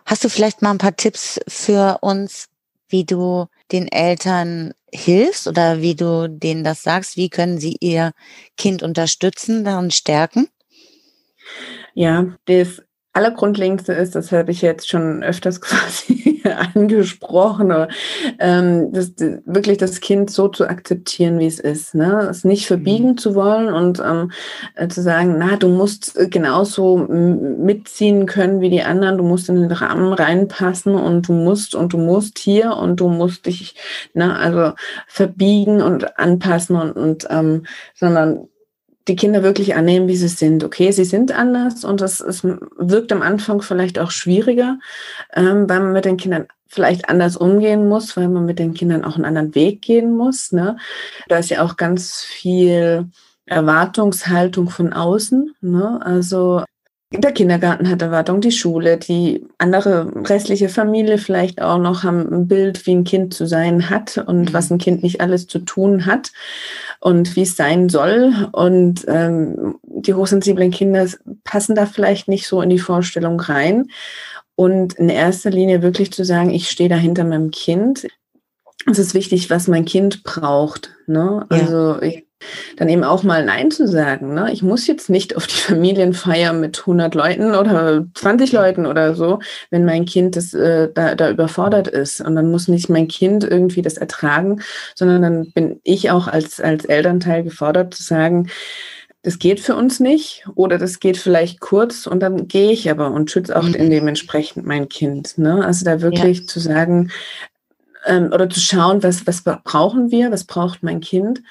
Hast 0.06 0.24
du 0.24 0.30
vielleicht 0.30 0.62
mal 0.62 0.70
ein 0.70 0.78
paar 0.78 0.96
Tipps 0.96 1.38
für 1.46 1.98
uns, 2.00 2.48
wie 2.88 3.04
du 3.04 3.46
den 3.70 3.86
Eltern 3.88 4.72
hilfst 4.90 5.46
oder 5.46 5.82
wie 5.82 5.94
du 5.94 6.28
denen 6.28 6.64
das 6.64 6.82
sagst? 6.82 7.18
Wie 7.18 7.28
können 7.28 7.58
sie 7.58 7.76
ihr 7.80 8.12
Kind 8.56 8.82
unterstützen 8.82 9.66
und 9.66 9.92
stärken? 9.92 10.48
Ja, 11.94 12.26
das 12.46 12.82
Allergrundlegendste 13.12 13.92
ist, 13.92 14.14
das 14.14 14.32
habe 14.32 14.52
ich 14.52 14.62
jetzt 14.62 14.88
schon 14.88 15.22
öfters 15.22 15.60
quasi 15.60 16.19
angesprochen, 16.74 17.72
ähm, 18.38 18.92
das, 18.92 19.12
wirklich 19.44 19.78
das 19.78 20.00
Kind 20.00 20.30
so 20.30 20.48
zu 20.48 20.68
akzeptieren, 20.68 21.38
wie 21.38 21.46
es 21.46 21.60
ist. 21.60 21.94
Ne? 21.94 22.28
Es 22.30 22.44
nicht 22.44 22.66
verbiegen 22.66 23.10
mhm. 23.10 23.18
zu 23.18 23.34
wollen 23.34 23.72
und 23.72 24.00
ähm, 24.00 24.30
äh, 24.74 24.88
zu 24.88 25.02
sagen, 25.02 25.36
na, 25.38 25.56
du 25.56 25.68
musst 25.68 26.18
genauso 26.30 26.96
mitziehen 26.96 28.26
können 28.26 28.60
wie 28.60 28.70
die 28.70 28.82
anderen, 28.82 29.18
du 29.18 29.24
musst 29.24 29.48
in 29.48 29.56
den 29.56 29.72
Rahmen 29.72 30.12
reinpassen 30.12 30.94
und 30.94 31.28
du 31.28 31.32
musst 31.32 31.74
und 31.74 31.92
du 31.92 31.98
musst 31.98 32.38
hier 32.38 32.76
und 32.76 33.00
du 33.00 33.08
musst 33.08 33.46
dich, 33.46 33.74
ne, 34.14 34.36
also 34.36 34.72
verbiegen 35.06 35.82
und 35.82 36.18
anpassen 36.18 36.76
und, 36.76 36.92
und 36.92 37.26
ähm, 37.30 37.64
sondern 37.94 38.48
die 39.08 39.16
Kinder 39.16 39.42
wirklich 39.42 39.74
annehmen, 39.74 40.08
wie 40.08 40.16
sie 40.16 40.28
sind. 40.28 40.62
Okay, 40.62 40.90
sie 40.92 41.04
sind 41.04 41.32
anders 41.32 41.84
und 41.84 42.00
das 42.00 42.20
ist, 42.20 42.44
wirkt 42.44 43.12
am 43.12 43.22
Anfang 43.22 43.62
vielleicht 43.62 43.98
auch 43.98 44.10
schwieriger, 44.10 44.78
ähm, 45.34 45.68
weil 45.68 45.80
man 45.80 45.92
mit 45.92 46.04
den 46.04 46.16
Kindern 46.16 46.46
vielleicht 46.66 47.08
anders 47.08 47.36
umgehen 47.36 47.88
muss, 47.88 48.16
weil 48.16 48.28
man 48.28 48.46
mit 48.46 48.58
den 48.58 48.74
Kindern 48.74 49.04
auch 49.04 49.16
einen 49.16 49.24
anderen 49.24 49.54
Weg 49.54 49.82
gehen 49.82 50.16
muss. 50.16 50.52
Ne? 50.52 50.76
Da 51.28 51.38
ist 51.38 51.50
ja 51.50 51.64
auch 51.64 51.76
ganz 51.76 52.20
viel 52.20 53.08
Erwartungshaltung 53.46 54.70
von 54.70 54.92
außen. 54.92 55.54
Ne? 55.60 56.00
Also 56.02 56.62
der 57.12 57.32
Kindergarten 57.32 57.88
hat 57.88 58.02
Erwartungen, 58.02 58.40
die 58.40 58.52
Schule, 58.52 58.96
die 58.96 59.44
andere 59.58 60.12
restliche 60.28 60.68
Familie 60.68 61.18
vielleicht 61.18 61.60
auch 61.60 61.78
noch 61.78 62.04
haben 62.04 62.32
ein 62.32 62.46
Bild, 62.46 62.86
wie 62.86 62.94
ein 62.94 63.04
Kind 63.04 63.34
zu 63.34 63.46
sein 63.46 63.90
hat 63.90 64.16
und 64.18 64.50
mhm. 64.50 64.52
was 64.52 64.70
ein 64.70 64.78
Kind 64.78 65.02
nicht 65.02 65.20
alles 65.20 65.48
zu 65.48 65.58
tun 65.58 66.06
hat 66.06 66.30
und 67.00 67.34
wie 67.34 67.42
es 67.42 67.56
sein 67.56 67.88
soll. 67.88 68.48
Und 68.52 69.04
ähm, 69.08 69.80
die 69.82 70.14
hochsensiblen 70.14 70.70
Kinder 70.70 71.08
passen 71.42 71.74
da 71.74 71.86
vielleicht 71.86 72.28
nicht 72.28 72.46
so 72.46 72.62
in 72.62 72.70
die 72.70 72.78
Vorstellung 72.78 73.40
rein. 73.40 73.88
Und 74.54 74.92
in 74.94 75.08
erster 75.08 75.50
Linie 75.50 75.82
wirklich 75.82 76.12
zu 76.12 76.24
sagen, 76.24 76.50
ich 76.50 76.70
stehe 76.70 76.90
da 76.90 76.96
hinter 76.96 77.24
meinem 77.24 77.50
Kind. 77.50 78.06
Es 78.88 78.98
ist 78.98 79.14
wichtig, 79.14 79.50
was 79.50 79.68
mein 79.68 79.84
Kind 79.84 80.22
braucht. 80.22 80.90
Ne? 81.06 81.46
Also 81.48 81.94
ja. 81.94 82.02
ich 82.02 82.29
dann 82.76 82.88
eben 82.88 83.04
auch 83.04 83.22
mal 83.22 83.44
Nein 83.44 83.70
zu 83.70 83.86
sagen. 83.86 84.34
Ne? 84.34 84.50
Ich 84.52 84.62
muss 84.62 84.86
jetzt 84.86 85.10
nicht 85.10 85.36
auf 85.36 85.46
die 85.46 85.54
Familienfeier 85.54 86.52
mit 86.52 86.80
100 86.80 87.14
Leuten 87.14 87.54
oder 87.54 88.06
20 88.14 88.52
Leuten 88.52 88.86
oder 88.86 89.14
so, 89.14 89.40
wenn 89.70 89.84
mein 89.84 90.04
Kind 90.04 90.36
das, 90.36 90.54
äh, 90.54 90.88
da, 90.92 91.14
da 91.14 91.30
überfordert 91.30 91.88
ist. 91.88 92.20
Und 92.20 92.36
dann 92.36 92.50
muss 92.50 92.68
nicht 92.68 92.88
mein 92.88 93.08
Kind 93.08 93.44
irgendwie 93.44 93.82
das 93.82 93.96
ertragen, 93.96 94.62
sondern 94.94 95.22
dann 95.22 95.52
bin 95.52 95.80
ich 95.84 96.10
auch 96.10 96.28
als, 96.28 96.60
als 96.60 96.84
Elternteil 96.84 97.42
gefordert 97.42 97.94
zu 97.94 98.02
sagen, 98.02 98.48
das 99.22 99.38
geht 99.38 99.60
für 99.60 99.76
uns 99.76 100.00
nicht 100.00 100.46
oder 100.54 100.78
das 100.78 100.98
geht 100.98 101.18
vielleicht 101.18 101.60
kurz 101.60 102.06
und 102.06 102.20
dann 102.20 102.48
gehe 102.48 102.72
ich 102.72 102.90
aber 102.90 103.10
und 103.10 103.30
schütze 103.30 103.56
auch 103.56 103.64
mhm. 103.64 103.90
dementsprechend 103.90 104.64
mein 104.64 104.88
Kind. 104.88 105.36
Ne? 105.36 105.64
Also 105.64 105.84
da 105.84 106.00
wirklich 106.00 106.40
ja. 106.40 106.46
zu 106.46 106.58
sagen 106.58 107.10
ähm, 108.06 108.30
oder 108.32 108.48
zu 108.48 108.60
schauen, 108.60 109.02
was, 109.02 109.26
was 109.26 109.42
brauchen 109.42 110.10
wir, 110.10 110.30
was 110.30 110.44
braucht 110.44 110.82
mein 110.82 111.00
Kind 111.00 111.42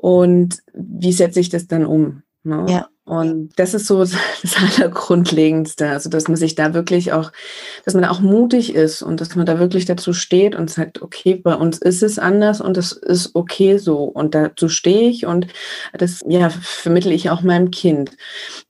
und 0.00 0.62
wie 0.74 1.12
setze 1.12 1.40
ich 1.40 1.48
das 1.48 1.66
dann 1.66 1.84
um? 1.84 2.22
Ne? 2.44 2.66
Ja. 2.68 2.88
Und 3.04 3.50
das 3.56 3.74
ist 3.74 3.86
so 3.86 3.98
das 4.42 4.56
Allergrundlegendste. 4.56 5.88
Also, 5.88 6.08
dass 6.08 6.28
man 6.28 6.36
sich 6.36 6.54
da 6.54 6.72
wirklich 6.72 7.12
auch, 7.12 7.32
dass 7.84 7.94
man 7.94 8.04
da 8.04 8.10
auch 8.10 8.20
mutig 8.20 8.76
ist 8.76 9.02
und 9.02 9.20
dass 9.20 9.34
man 9.34 9.44
da 9.44 9.58
wirklich 9.58 9.86
dazu 9.86 10.12
steht 10.12 10.54
und 10.54 10.70
sagt, 10.70 11.02
okay, 11.02 11.34
bei 11.34 11.54
uns 11.56 11.78
ist 11.78 12.04
es 12.04 12.20
anders 12.20 12.60
und 12.60 12.76
das 12.76 12.92
ist 12.92 13.34
okay 13.34 13.78
so. 13.78 14.04
Und 14.04 14.36
dazu 14.36 14.68
stehe 14.68 15.10
ich 15.10 15.26
und 15.26 15.48
das, 15.94 16.24
ja, 16.28 16.48
vermittle 16.50 17.12
ich 17.12 17.28
auch 17.28 17.42
meinem 17.42 17.72
Kind. 17.72 18.12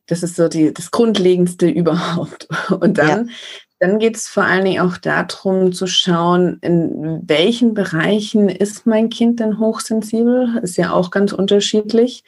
Das 0.06 0.22
ist 0.22 0.36
so 0.36 0.48
die, 0.48 0.72
das 0.72 0.90
Grundlegendste 0.90 1.66
überhaupt. 1.68 2.48
Und 2.70 2.96
dann 2.96 3.26
ja. 3.26 3.34
Dann 3.80 4.00
geht 4.00 4.16
es 4.16 4.26
vor 4.26 4.42
allen 4.42 4.64
Dingen 4.64 4.80
auch 4.80 4.96
darum 4.96 5.72
zu 5.72 5.86
schauen, 5.86 6.58
in 6.62 7.22
welchen 7.26 7.74
Bereichen 7.74 8.48
ist 8.48 8.86
mein 8.86 9.08
Kind 9.08 9.38
denn 9.38 9.60
hochsensibel? 9.60 10.58
Ist 10.62 10.76
ja 10.76 10.92
auch 10.92 11.10
ganz 11.10 11.32
unterschiedlich. 11.32 12.24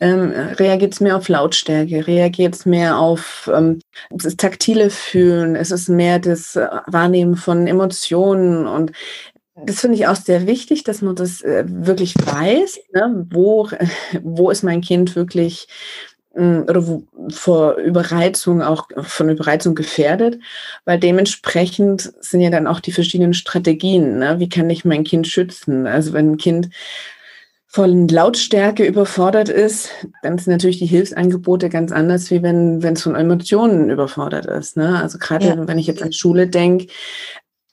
Ähm, 0.00 0.32
reagiert 0.32 0.94
es 0.94 1.00
mehr 1.00 1.16
auf 1.16 1.28
Lautstärke? 1.28 2.06
Reagiert 2.06 2.56
es 2.56 2.66
mehr 2.66 2.98
auf 2.98 3.48
ähm, 3.54 3.80
das 4.10 4.36
taktile 4.36 4.90
Fühlen? 4.90 5.54
Ist 5.54 5.70
es 5.70 5.88
mehr 5.88 6.18
das 6.18 6.56
Wahrnehmen 6.56 7.36
von 7.36 7.68
Emotionen? 7.68 8.66
Und 8.66 8.90
das 9.54 9.80
finde 9.80 9.96
ich 9.96 10.06
auch 10.06 10.16
sehr 10.16 10.46
wichtig, 10.46 10.84
dass 10.84 11.02
man 11.02 11.14
das 11.16 11.42
äh, 11.42 11.64
wirklich 11.66 12.14
weiß, 12.16 12.80
ne? 12.92 13.26
wo, 13.30 13.68
wo 14.22 14.50
ist 14.50 14.64
mein 14.64 14.80
Kind 14.80 15.16
wirklich 15.16 15.68
oder 16.34 16.86
wo, 16.86 17.04
vor 17.30 17.76
Überreizung 17.76 18.62
auch 18.62 18.88
von 18.98 19.28
Überreizung 19.28 19.74
gefährdet, 19.74 20.38
weil 20.84 20.98
dementsprechend 20.98 22.12
sind 22.20 22.40
ja 22.40 22.50
dann 22.50 22.66
auch 22.66 22.80
die 22.80 22.92
verschiedenen 22.92 23.34
Strategien. 23.34 24.18
Ne? 24.18 24.38
Wie 24.38 24.48
kann 24.48 24.70
ich 24.70 24.84
mein 24.84 25.04
Kind 25.04 25.26
schützen? 25.26 25.86
Also 25.86 26.12
wenn 26.12 26.32
ein 26.32 26.36
Kind 26.36 26.70
von 27.66 28.08
Lautstärke 28.08 28.84
überfordert 28.84 29.48
ist, 29.48 29.90
dann 30.22 30.38
sind 30.38 30.52
natürlich 30.52 30.78
die 30.78 30.86
Hilfsangebote 30.86 31.68
ganz 31.68 31.92
anders, 31.92 32.30
wie 32.30 32.42
wenn 32.42 32.82
wenn 32.82 32.94
es 32.94 33.02
von 33.02 33.14
Emotionen 33.14 33.90
überfordert 33.90 34.46
ist. 34.46 34.76
Ne? 34.76 35.00
Also 35.02 35.18
gerade 35.18 35.46
ja. 35.46 35.68
wenn 35.68 35.78
ich 35.78 35.86
jetzt 35.86 36.02
an 36.02 36.12
Schule 36.12 36.46
denke, 36.46 36.86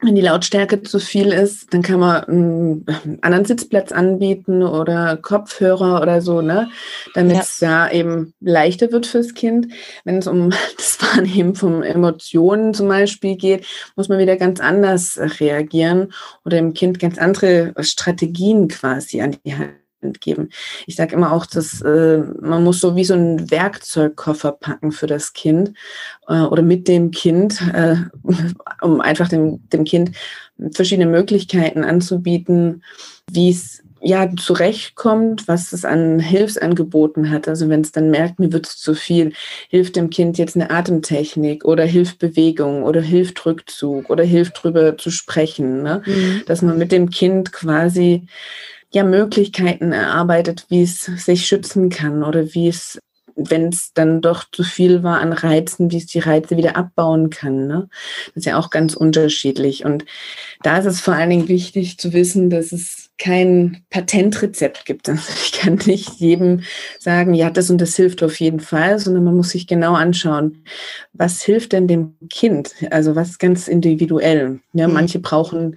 wenn 0.05 0.15
die 0.15 0.21
Lautstärke 0.21 0.81
zu 0.83 0.99
viel 0.99 1.31
ist, 1.31 1.73
dann 1.73 1.81
kann 1.81 1.99
man 1.99 2.23
einen 2.25 3.19
anderen 3.21 3.45
Sitzplatz 3.45 3.91
anbieten 3.91 4.63
oder 4.63 5.17
Kopfhörer 5.17 6.01
oder 6.01 6.21
so, 6.21 6.41
ne? 6.41 6.69
Damit 7.13 7.37
es 7.37 7.59
ja. 7.59 7.87
ja 7.87 7.91
eben 7.91 8.33
leichter 8.39 8.91
wird 8.91 9.05
fürs 9.05 9.33
Kind. 9.33 9.67
Wenn 10.03 10.17
es 10.17 10.27
um 10.27 10.51
das 10.77 10.97
Wahrnehmen 11.01 11.55
von 11.55 11.83
Emotionen 11.83 12.73
zum 12.73 12.87
Beispiel 12.87 13.35
geht, 13.35 13.65
muss 13.95 14.09
man 14.09 14.19
wieder 14.19 14.37
ganz 14.37 14.59
anders 14.59 15.19
reagieren 15.39 16.13
oder 16.45 16.57
dem 16.57 16.73
Kind 16.73 16.99
ganz 16.99 17.17
andere 17.17 17.73
Strategien 17.79 18.67
quasi 18.67 19.21
an 19.21 19.35
die 19.45 19.55
Hand 19.55 19.84
geben. 20.13 20.49
Ich 20.87 20.95
sage 20.95 21.15
immer 21.15 21.31
auch, 21.31 21.45
dass 21.45 21.81
äh, 21.81 22.23
man 22.41 22.63
muss 22.63 22.81
so 22.81 22.95
wie 22.95 23.05
so 23.05 23.13
einen 23.13 23.51
Werkzeugkoffer 23.51 24.51
packen 24.51 24.91
für 24.91 25.07
das 25.07 25.33
Kind 25.33 25.73
äh, 26.27 26.41
oder 26.41 26.61
mit 26.61 26.87
dem 26.87 27.11
Kind, 27.11 27.61
äh, 27.73 27.95
um 28.81 29.01
einfach 29.01 29.29
dem, 29.29 29.67
dem 29.69 29.83
Kind 29.83 30.11
verschiedene 30.71 31.09
Möglichkeiten 31.09 31.83
anzubieten, 31.83 32.83
wie 33.31 33.49
es 33.49 33.83
ja 34.05 34.29
zurechtkommt, 34.35 35.47
was 35.47 35.73
es 35.73 35.83
an 35.83 36.19
Hilfsangeboten 36.19 37.31
hat. 37.31 37.47
Also 37.47 37.69
wenn 37.69 37.81
es 37.81 37.91
dann 37.91 38.11
merkt, 38.11 38.39
mir 38.39 38.53
wird 38.53 38.67
es 38.67 38.77
zu 38.77 38.93
viel, 38.93 39.33
hilft 39.67 39.95
dem 39.95 40.11
Kind 40.11 40.37
jetzt 40.37 40.55
eine 40.55 40.69
Atemtechnik 40.69 41.65
oder 41.65 41.85
hilft 41.85 42.19
Bewegung 42.19 42.83
oder 42.83 43.01
hilft 43.01 43.43
Rückzug 43.47 44.11
oder 44.11 44.23
hilft 44.23 44.61
drüber 44.63 44.95
zu 44.97 45.09
sprechen. 45.09 45.81
Ne? 45.81 46.03
Mhm. 46.05 46.43
Dass 46.45 46.61
man 46.61 46.77
mit 46.77 46.91
dem 46.91 47.09
Kind 47.09 47.51
quasi 47.51 48.27
ja 48.95 49.03
Möglichkeiten 49.03 49.91
erarbeitet, 49.91 50.65
wie 50.69 50.81
es 50.81 51.03
sich 51.03 51.45
schützen 51.45 51.89
kann 51.89 52.23
oder 52.23 52.53
wie 52.53 52.69
es 52.69 52.99
wenn 53.35 53.67
es 53.67 53.91
dann 53.93 54.21
doch 54.21 54.45
zu 54.49 54.63
viel 54.63 55.03
war 55.03 55.19
an 55.19 55.33
Reizen, 55.33 55.91
wie 55.91 55.97
es 55.97 56.05
die 56.05 56.19
Reize 56.19 56.55
wieder 56.55 56.77
abbauen 56.77 57.29
kann. 57.29 57.67
Ne? 57.67 57.89
Das 58.27 58.37
ist 58.37 58.45
ja 58.45 58.57
auch 58.57 58.69
ganz 58.69 58.93
unterschiedlich. 58.93 59.83
Und 59.83 60.05
da 60.63 60.77
ist 60.77 60.85
es 60.85 61.01
vor 61.01 61.15
allen 61.15 61.29
Dingen 61.29 61.47
wichtig 61.49 61.97
zu 61.97 62.13
wissen, 62.13 62.49
dass 62.49 62.71
es 62.71 63.09
kein 63.17 63.83
Patentrezept 63.89 64.85
gibt. 64.85 65.09
Also 65.09 65.33
ich 65.43 65.51
kann 65.51 65.79
nicht 65.85 66.13
jedem 66.15 66.61
sagen, 66.99 67.33
ja, 67.33 67.49
das 67.49 67.69
und 67.69 67.79
das 67.79 67.95
hilft 67.95 68.23
auf 68.23 68.39
jeden 68.39 68.61
Fall, 68.61 68.99
sondern 68.99 69.25
man 69.25 69.35
muss 69.35 69.49
sich 69.49 69.67
genau 69.67 69.95
anschauen, 69.95 70.63
was 71.13 71.41
hilft 71.41 71.73
denn 71.73 71.87
dem 71.87 72.15
Kind? 72.29 72.73
Also 72.89 73.15
was 73.15 73.37
ganz 73.37 73.67
individuell. 73.67 74.59
Ja, 74.73 74.87
mhm. 74.87 74.93
manche 74.93 75.19
brauchen 75.19 75.75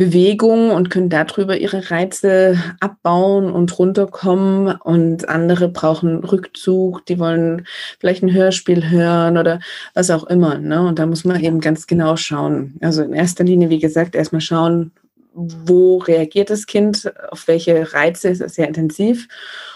Bewegung 0.00 0.70
und 0.70 0.88
können 0.88 1.10
darüber 1.10 1.58
ihre 1.58 1.90
Reize 1.90 2.56
abbauen 2.80 3.52
und 3.52 3.78
runterkommen. 3.78 4.74
Und 4.80 5.28
andere 5.28 5.68
brauchen 5.68 6.24
Rückzug, 6.24 7.04
die 7.04 7.18
wollen 7.18 7.66
vielleicht 7.98 8.22
ein 8.22 8.32
Hörspiel 8.32 8.88
hören 8.88 9.36
oder 9.36 9.60
was 9.92 10.10
auch 10.10 10.24
immer. 10.24 10.56
Ne? 10.56 10.80
Und 10.80 10.98
da 10.98 11.04
muss 11.04 11.26
man 11.26 11.44
eben 11.44 11.60
ganz 11.60 11.86
genau 11.86 12.16
schauen. 12.16 12.78
Also 12.80 13.02
in 13.02 13.12
erster 13.12 13.44
Linie, 13.44 13.68
wie 13.68 13.78
gesagt, 13.78 14.14
erstmal 14.14 14.40
schauen, 14.40 14.92
wo 15.34 15.98
reagiert 15.98 16.48
das 16.48 16.64
Kind, 16.64 17.12
auf 17.30 17.46
welche 17.46 17.92
Reize 17.92 18.30
ist 18.30 18.40
es 18.40 18.54
sehr 18.54 18.68
intensiv 18.68 19.28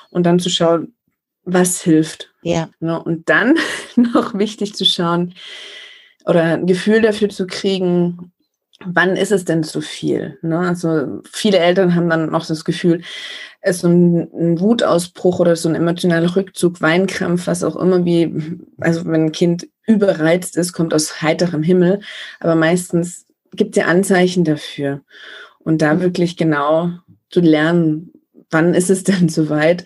und 0.09 0.25
dann 0.25 0.39
zu 0.39 0.49
schauen, 0.49 0.95
was 1.45 1.83
hilft. 1.83 2.33
Ja. 2.41 2.71
Ne? 2.81 2.99
Und 2.99 3.29
dann 3.29 3.59
noch 3.97 4.33
wichtig 4.33 4.75
zu 4.75 4.87
schauen 4.87 5.35
oder 6.25 6.43
ein 6.45 6.67
Gefühl 6.67 7.03
dafür 7.03 7.29
zu 7.29 7.47
kriegen, 7.47 8.33
wann 8.87 9.17
ist 9.17 9.33
es 9.33 9.45
denn 9.45 9.63
zu 9.63 9.81
viel? 9.81 10.39
Ne? 10.43 10.59
Also 10.59 11.21
viele 11.31 11.59
Eltern 11.59 11.95
haben 11.95 12.09
dann 12.11 12.31
noch 12.31 12.47
das 12.47 12.65
Gefühl, 12.65 13.03
es 13.61 13.77
ist 13.77 13.83
so 13.83 13.89
ein, 13.89 14.29
ein, 14.33 14.61
Wutausbruch 14.61 15.41
oder 15.41 15.57
so 15.57 15.69
ein 15.69 15.75
emotionaler 15.75 16.37
Rückzug, 16.37 16.81
Weinkrampf, 16.81 17.47
was 17.47 17.65
auch 17.65 17.77
immer 17.77 18.05
wie, 18.05 18.59
also 18.79 19.05
wenn 19.07 19.27
ein 19.27 19.33
Kind 19.33 19.69
überreizt 19.87 20.57
ist, 20.57 20.73
kommt 20.73 20.93
aus 20.93 21.23
heiterem 21.23 21.63
Himmel, 21.63 22.01
aber 22.41 22.55
meistens 22.55 23.27
gibt 23.53 23.77
es 23.77 23.83
ja 23.83 23.89
Anzeichen 23.89 24.45
dafür. 24.45 25.03
Und 25.61 25.81
da 25.81 25.95
mhm. 25.95 26.01
wirklich 26.01 26.37
genau 26.37 26.91
zu 27.31 27.41
lernen, 27.41 28.13
wann 28.51 28.75
ist 28.75 28.91
es 28.91 29.05
denn 29.05 29.29
soweit 29.29 29.85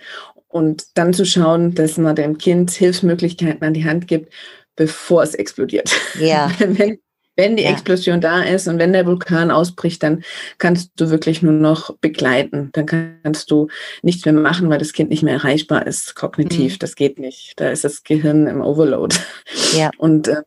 und 0.49 0.87
dann 0.95 1.13
zu 1.13 1.25
schauen, 1.25 1.75
dass 1.75 1.99
man 1.99 2.17
dem 2.17 2.39
Kind 2.39 2.71
Hilfsmöglichkeiten 2.71 3.63
an 3.63 3.75
die 3.75 3.85
Hand 3.85 4.09
gibt, 4.09 4.33
bevor 4.77 5.23
es 5.23 5.35
explodiert. 5.35 5.91
Ja. 6.19 6.51
wenn, 6.59 6.99
wenn 7.39 7.57
die 7.57 7.63
ja. 7.63 7.71
Explosion 7.71 8.21
da 8.21 8.43
ist 8.43 8.67
und 8.67 8.79
wenn 8.79 8.93
der 8.93 9.07
Vulkan 9.07 9.53
ausbricht, 9.53 10.03
dann 10.03 10.25
kannst 10.59 10.91
du 10.97 11.09
wirklich 11.09 11.41
nur 11.41 11.53
noch 11.53 11.97
begleiten. 11.99 12.71
Dann 12.73 12.85
kannst 12.85 13.51
du 13.53 13.69
nichts 14.03 14.25
mehr 14.25 14.35
machen, 14.35 14.69
weil 14.69 14.79
das 14.79 14.93
Kind 14.93 15.09
nicht 15.09 15.23
mehr 15.23 15.35
erreichbar 15.35 15.87
ist, 15.87 16.17
kognitiv. 16.17 16.75
Mhm. 16.75 16.79
Das 16.81 16.97
geht 16.97 17.21
nicht. 17.21 17.55
Da 17.57 17.71
ist 17.71 17.85
das 17.85 18.03
Gehirn 18.03 18.49
im 18.49 18.61
Overload. 18.61 19.17
Ja. 19.77 19.91
Und 19.99 20.27
äh, 20.27 20.43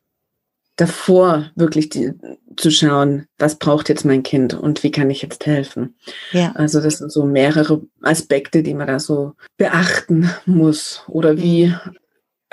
davor 0.75 1.50
wirklich 1.55 1.88
die, 1.88 2.12
zu 2.57 2.69
schauen, 2.71 3.25
was 3.38 3.57
braucht 3.57 3.88
jetzt 3.88 4.03
mein 4.03 4.24
Kind 4.24 4.53
und 4.53 4.83
wie 4.83 4.91
kann 4.91 5.10
ich 5.10 5.21
jetzt 5.21 5.45
helfen. 5.45 5.95
Ja. 6.33 6.51
Also 6.55 6.81
das 6.81 6.98
sind 6.98 7.12
so 7.12 7.25
mehrere 7.25 7.81
Aspekte, 8.01 8.63
die 8.63 8.74
man 8.74 8.88
da 8.88 9.00
so 9.00 9.33
beachten 9.55 10.29
muss. 10.45 11.03
Oder 11.07 11.38
wie 11.38 11.67
mhm. 11.67 11.79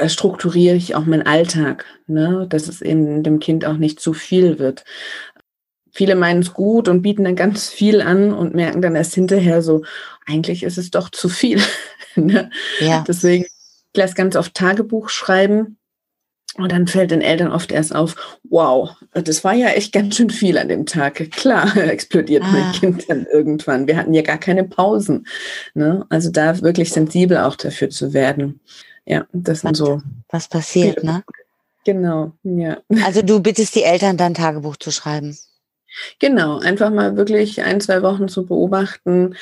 Strukturiere 0.06 0.76
ich 0.76 0.94
auch 0.94 1.04
meinen 1.06 1.26
Alltag, 1.26 1.84
ne? 2.06 2.46
dass 2.48 2.68
es 2.68 2.82
eben 2.82 3.22
dem 3.22 3.40
Kind 3.40 3.64
auch 3.64 3.76
nicht 3.76 4.00
zu 4.00 4.12
viel 4.12 4.58
wird. 4.58 4.84
Viele 5.90 6.14
meinen 6.14 6.42
es 6.42 6.52
gut 6.52 6.86
und 6.86 7.02
bieten 7.02 7.24
dann 7.24 7.34
ganz 7.34 7.68
viel 7.68 8.00
an 8.00 8.32
und 8.32 8.54
merken 8.54 8.82
dann 8.82 8.94
erst 8.94 9.14
hinterher 9.14 9.62
so, 9.62 9.82
eigentlich 10.26 10.62
ist 10.62 10.78
es 10.78 10.90
doch 10.90 11.10
zu 11.10 11.28
viel. 11.28 11.60
ne? 12.14 12.50
ja. 12.80 13.04
Deswegen, 13.08 13.44
ich 13.44 13.96
lasse 13.96 14.14
ganz 14.14 14.36
oft 14.36 14.54
Tagebuch 14.54 15.08
schreiben 15.08 15.78
und 16.58 16.72
dann 16.72 16.86
fällt 16.86 17.10
den 17.10 17.22
Eltern 17.22 17.52
oft 17.52 17.70
erst 17.70 17.94
auf, 17.94 18.38
wow, 18.44 18.90
das 19.12 19.44
war 19.44 19.54
ja 19.54 19.68
echt 19.68 19.92
ganz 19.92 20.16
schön 20.16 20.30
viel 20.30 20.58
an 20.58 20.68
dem 20.68 20.86
Tag. 20.86 21.30
Klar, 21.30 21.76
explodiert 21.88 22.42
ah. 22.44 22.50
mein 22.52 22.72
Kind 22.72 23.04
dann 23.08 23.26
irgendwann. 23.32 23.86
Wir 23.86 23.96
hatten 23.96 24.14
ja 24.14 24.22
gar 24.22 24.38
keine 24.38 24.64
Pausen. 24.64 25.26
Ne? 25.74 26.04
Also 26.08 26.30
da 26.30 26.60
wirklich 26.60 26.92
sensibel 26.92 27.38
auch 27.38 27.56
dafür 27.56 27.90
zu 27.90 28.12
werden. 28.12 28.60
Ja, 29.08 29.26
das 29.32 29.60
sind 29.62 29.74
so. 29.74 30.02
Was 30.28 30.48
passiert, 30.48 31.02
ne? 31.02 31.24
Genau, 31.84 32.32
ja. 32.42 32.76
Also 33.04 33.22
du 33.22 33.40
bittest 33.40 33.74
die 33.74 33.82
Eltern 33.82 34.18
dann 34.18 34.34
Tagebuch 34.34 34.76
zu 34.76 34.90
schreiben. 34.90 35.36
Genau, 36.18 36.58
einfach 36.58 36.90
mal 36.90 37.16
wirklich 37.16 37.62
ein, 37.62 37.80
zwei 37.80 38.02
Wochen 38.02 38.28
zu 38.28 38.44
beobachten, 38.44 39.34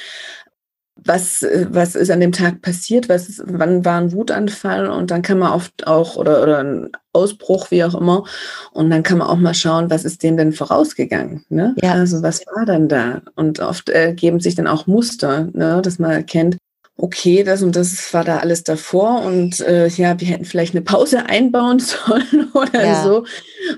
was, 0.94 1.44
was 1.68 1.94
ist 1.94 2.10
an 2.10 2.20
dem 2.20 2.32
Tag 2.32 2.62
passiert, 2.62 3.08
was, 3.08 3.42
wann 3.44 3.84
war 3.84 4.00
ein 4.00 4.12
Wutanfall 4.12 4.88
und 4.88 5.10
dann 5.10 5.22
kann 5.22 5.40
man 5.40 5.52
oft 5.52 5.86
auch, 5.86 6.16
oder, 6.16 6.42
oder 6.42 6.60
ein 6.60 6.90
Ausbruch, 7.12 7.70
wie 7.70 7.84
auch 7.84 7.94
immer, 7.94 8.24
und 8.72 8.88
dann 8.88 9.02
kann 9.02 9.18
man 9.18 9.26
auch 9.28 9.36
mal 9.36 9.52
schauen, 9.52 9.90
was 9.90 10.04
ist 10.04 10.22
dem 10.22 10.36
denn 10.36 10.52
vorausgegangen, 10.52 11.44
ne? 11.48 11.74
Ja. 11.82 11.92
Also 11.92 12.22
was 12.22 12.46
war 12.46 12.64
dann 12.64 12.88
da? 12.88 13.20
Und 13.34 13.60
oft 13.60 13.90
äh, 13.90 14.14
geben 14.14 14.40
sich 14.40 14.54
dann 14.54 14.66
auch 14.68 14.86
Muster, 14.86 15.48
ne, 15.52 15.82
dass 15.82 15.98
man 15.98 16.12
erkennt, 16.12 16.56
okay, 16.96 17.42
das 17.44 17.62
und 17.62 17.76
das 17.76 18.12
war 18.14 18.24
da 18.24 18.38
alles 18.38 18.64
davor 18.64 19.22
und 19.22 19.60
äh, 19.60 19.86
ja, 19.88 20.18
wir 20.18 20.28
hätten 20.28 20.44
vielleicht 20.44 20.74
eine 20.74 20.82
Pause 20.82 21.26
einbauen 21.26 21.78
sollen 21.78 22.50
oder 22.54 22.84
ja. 22.84 23.02
so. 23.02 23.24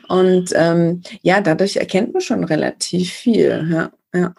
Und 0.09 0.53
ähm, 0.55 1.03
ja, 1.23 1.41
dadurch 1.41 1.77
erkennt 1.77 2.13
man 2.13 2.23
schon 2.23 2.45
relativ 2.45 3.13
viel. 3.13 3.69
Ja, 3.71 3.91
ja. 4.15 4.35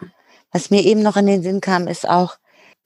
Was 0.52 0.70
mir 0.70 0.84
eben 0.84 1.02
noch 1.02 1.16
in 1.16 1.26
den 1.26 1.42
Sinn 1.42 1.60
kam, 1.60 1.86
ist 1.86 2.08
auch, 2.08 2.36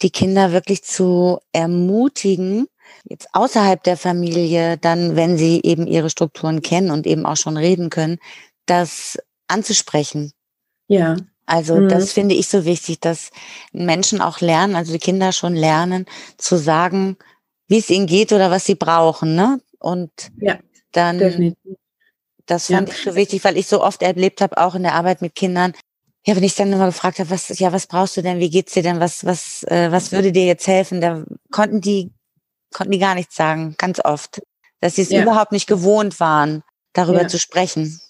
die 0.03 0.11
Kinder 0.11 0.53
wirklich 0.53 0.83
zu 0.83 1.39
ermutigen, 1.53 2.67
jetzt 3.05 3.29
außerhalb 3.33 3.83
der 3.85 3.97
Familie, 3.97 4.77
dann, 4.77 5.15
wenn 5.15 5.39
sie 5.39 5.61
eben 5.63 5.87
ihre 5.87 6.11
Strukturen 6.11 6.63
kennen 6.63 6.91
und 6.91 7.07
eben 7.07 7.25
auch 7.25 7.37
schon 7.37 7.57
reden 7.57 7.91
können, 7.91 8.19
das 8.67 9.19
anzusprechen. 9.47 10.33
Ja. 10.89 11.17
Also 11.47 11.77
mhm. 11.77 11.89
das 11.89 12.13
finde 12.13 12.35
ich 12.35 12.49
so 12.49 12.65
wichtig, 12.65 13.01
dass 13.01 13.31
Menschen 13.73 14.21
auch 14.21 14.41
lernen, 14.41 14.77
also 14.77 14.93
die 14.93 14.99
Kinder 14.99 15.33
schon 15.33 15.55
lernen, 15.55 16.07
zu 16.39 16.57
sagen, 16.57 17.17
wie 17.69 17.79
es 17.79 17.91
ihnen 17.91 18.07
geht 18.07 18.33
oder 18.33 18.51
was 18.51 18.65
sie 18.65 18.75
brauchen. 18.75 19.35
Ne? 19.35 19.61
Und 19.79 20.11
ja, 20.39 20.59
dann, 20.93 21.19
definitiv. 21.19 21.77
das 22.47 22.67
fand 22.69 22.89
ja. 22.89 22.95
ich 22.95 23.03
so 23.03 23.15
wichtig, 23.15 23.45
weil 23.45 23.59
ich 23.59 23.67
so 23.67 23.83
oft 23.83 24.03
erlebt 24.03 24.41
habe, 24.41 24.57
auch 24.59 24.75
in 24.75 24.83
der 24.83 24.95
Arbeit 24.95 25.21
mit 25.23 25.35
Kindern, 25.35 25.75
ja, 26.27 26.35
wenn 26.35 26.43
ich 26.43 26.55
dann 26.55 26.73
immer 26.73 26.87
gefragt 26.87 27.19
habe, 27.19 27.29
was, 27.31 27.59
ja, 27.59 27.73
was 27.73 27.87
brauchst 27.87 28.17
du 28.17 28.23
denn, 28.23 28.39
wie 28.39 28.49
geht's 28.49 28.73
dir 28.73 28.83
denn, 28.83 28.99
was, 28.99 29.27
was, 29.27 29.63
äh, 29.65 29.93
was 29.93 30.11
würde 30.11 30.33
dir 30.33 30.47
jetzt 30.47 30.67
helfen, 30.67 31.03
da 31.03 31.23
konnten 31.51 31.83
die, 31.83 32.13
konnten 32.73 32.93
die 32.93 32.99
gar 32.99 33.15
nichts 33.15 33.37
sagen, 33.37 33.75
ganz 33.77 34.01
oft, 34.03 34.41
dass 34.81 34.97
sie 34.97 35.03
es 35.03 35.11
ja. 35.11 35.23
überhaupt 35.23 35.53
nicht 35.53 35.67
gewohnt 35.67 36.21
waren, 36.21 36.63
darüber 36.95 37.29
zu 37.29 37.39
sprechen. 37.39 38.01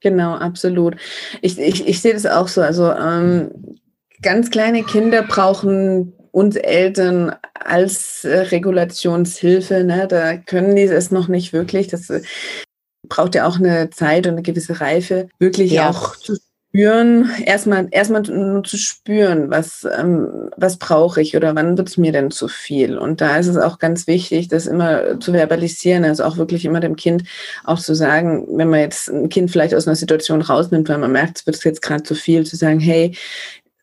Genau, 0.00 0.34
absolut. 0.34 0.96
Ich, 1.42 1.58
ich, 1.58 1.86
ich 1.86 2.00
sehe 2.00 2.14
das 2.14 2.26
auch 2.26 2.48
so. 2.48 2.62
Also 2.62 2.92
ähm, 2.92 3.50
ganz 4.22 4.50
kleine 4.50 4.84
Kinder 4.84 5.22
brauchen 5.22 6.12
uns 6.30 6.56
Eltern 6.56 7.34
als 7.54 8.24
äh, 8.24 8.38
Regulationshilfe. 8.38 9.84
Ne? 9.84 10.06
Da 10.08 10.36
können 10.36 10.76
die 10.76 10.82
es 10.82 11.10
noch 11.10 11.28
nicht 11.28 11.52
wirklich. 11.52 11.88
Das 11.88 12.10
äh, 12.10 12.22
braucht 13.08 13.34
ja 13.34 13.46
auch 13.46 13.56
eine 13.58 13.90
Zeit 13.90 14.26
und 14.26 14.34
eine 14.34 14.42
gewisse 14.42 14.80
Reife, 14.80 15.28
wirklich 15.38 15.72
ja. 15.72 15.90
auch 15.90 16.16
zu 16.16 16.36
spüren, 16.78 17.28
erstmal 17.44 17.88
erstmal 17.90 18.22
nur 18.22 18.62
zu 18.62 18.76
spüren, 18.76 19.50
was, 19.50 19.84
ähm, 19.98 20.50
was 20.56 20.76
brauche 20.76 21.20
ich 21.20 21.36
oder 21.36 21.56
wann 21.56 21.76
wird 21.76 21.88
es 21.88 21.96
mir 21.96 22.12
denn 22.12 22.30
zu 22.30 22.46
viel. 22.46 22.98
Und 22.98 23.20
da 23.20 23.36
ist 23.36 23.48
es 23.48 23.56
auch 23.56 23.80
ganz 23.80 24.06
wichtig, 24.06 24.46
das 24.46 24.66
immer 24.66 25.18
zu 25.18 25.32
verbalisieren, 25.32 26.04
also 26.04 26.22
auch 26.22 26.36
wirklich 26.36 26.64
immer 26.64 26.78
dem 26.78 26.94
Kind 26.94 27.24
auch 27.64 27.80
zu 27.80 27.94
sagen, 27.94 28.46
wenn 28.52 28.70
man 28.70 28.80
jetzt 28.80 29.08
ein 29.08 29.28
Kind 29.28 29.50
vielleicht 29.50 29.74
aus 29.74 29.88
einer 29.88 29.96
Situation 29.96 30.40
rausnimmt, 30.40 30.88
weil 30.88 30.98
man 30.98 31.10
merkt, 31.10 31.38
es 31.38 31.46
wird 31.46 31.64
jetzt 31.64 31.82
gerade 31.82 32.04
zu 32.04 32.14
viel, 32.14 32.46
zu 32.46 32.54
sagen, 32.54 32.78
hey, 32.78 33.16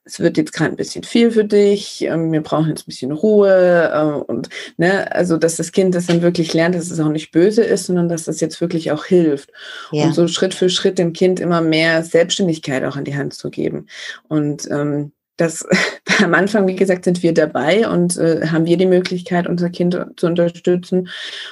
es 0.05 0.19
wird 0.19 0.37
jetzt 0.37 0.53
gerade 0.53 0.71
ein 0.71 0.77
bisschen 0.77 1.03
viel 1.03 1.31
für 1.31 1.43
dich, 1.43 2.03
ähm, 2.03 2.31
wir 2.31 2.41
brauchen 2.41 2.69
jetzt 2.69 2.83
ein 2.83 2.85
bisschen 2.85 3.11
Ruhe 3.11 3.91
äh, 3.91 4.31
und 4.31 4.49
ne, 4.77 5.11
also 5.13 5.37
dass 5.37 5.55
das 5.55 5.71
Kind 5.71 5.95
das 5.95 6.05
dann 6.05 6.21
wirklich 6.21 6.53
lernt, 6.53 6.75
dass 6.75 6.91
es 6.91 6.99
auch 6.99 7.09
nicht 7.09 7.31
böse 7.31 7.63
ist, 7.63 7.87
sondern 7.87 8.07
dass 8.07 8.25
das 8.25 8.39
jetzt 8.39 8.61
wirklich 8.61 8.91
auch 8.91 9.05
hilft. 9.05 9.51
Ja. 9.91 10.05
Und 10.05 10.13
so 10.13 10.27
Schritt 10.27 10.53
für 10.53 10.69
Schritt 10.69 10.99
dem 10.99 11.13
Kind 11.13 11.39
immer 11.39 11.61
mehr 11.61 12.03
Selbstständigkeit 12.03 12.83
auch 12.83 12.95
an 12.95 13.05
die 13.05 13.15
Hand 13.15 13.33
zu 13.33 13.49
geben. 13.49 13.87
Und 14.27 14.69
ähm, 14.69 15.11
das 15.37 15.65
am 16.23 16.34
Anfang, 16.34 16.67
wie 16.67 16.75
gesagt, 16.75 17.06
sind 17.06 17.23
wir 17.23 17.34
dabei 17.34 17.88
und 17.88 18.17
äh, 18.17 18.47
haben 18.47 18.65
wir 18.65 18.78
die 18.78 18.86
Möglichkeit, 18.86 19.47
unser 19.47 19.69
Kind 19.69 19.97
zu 20.17 20.28
unterstützen. 20.28 21.10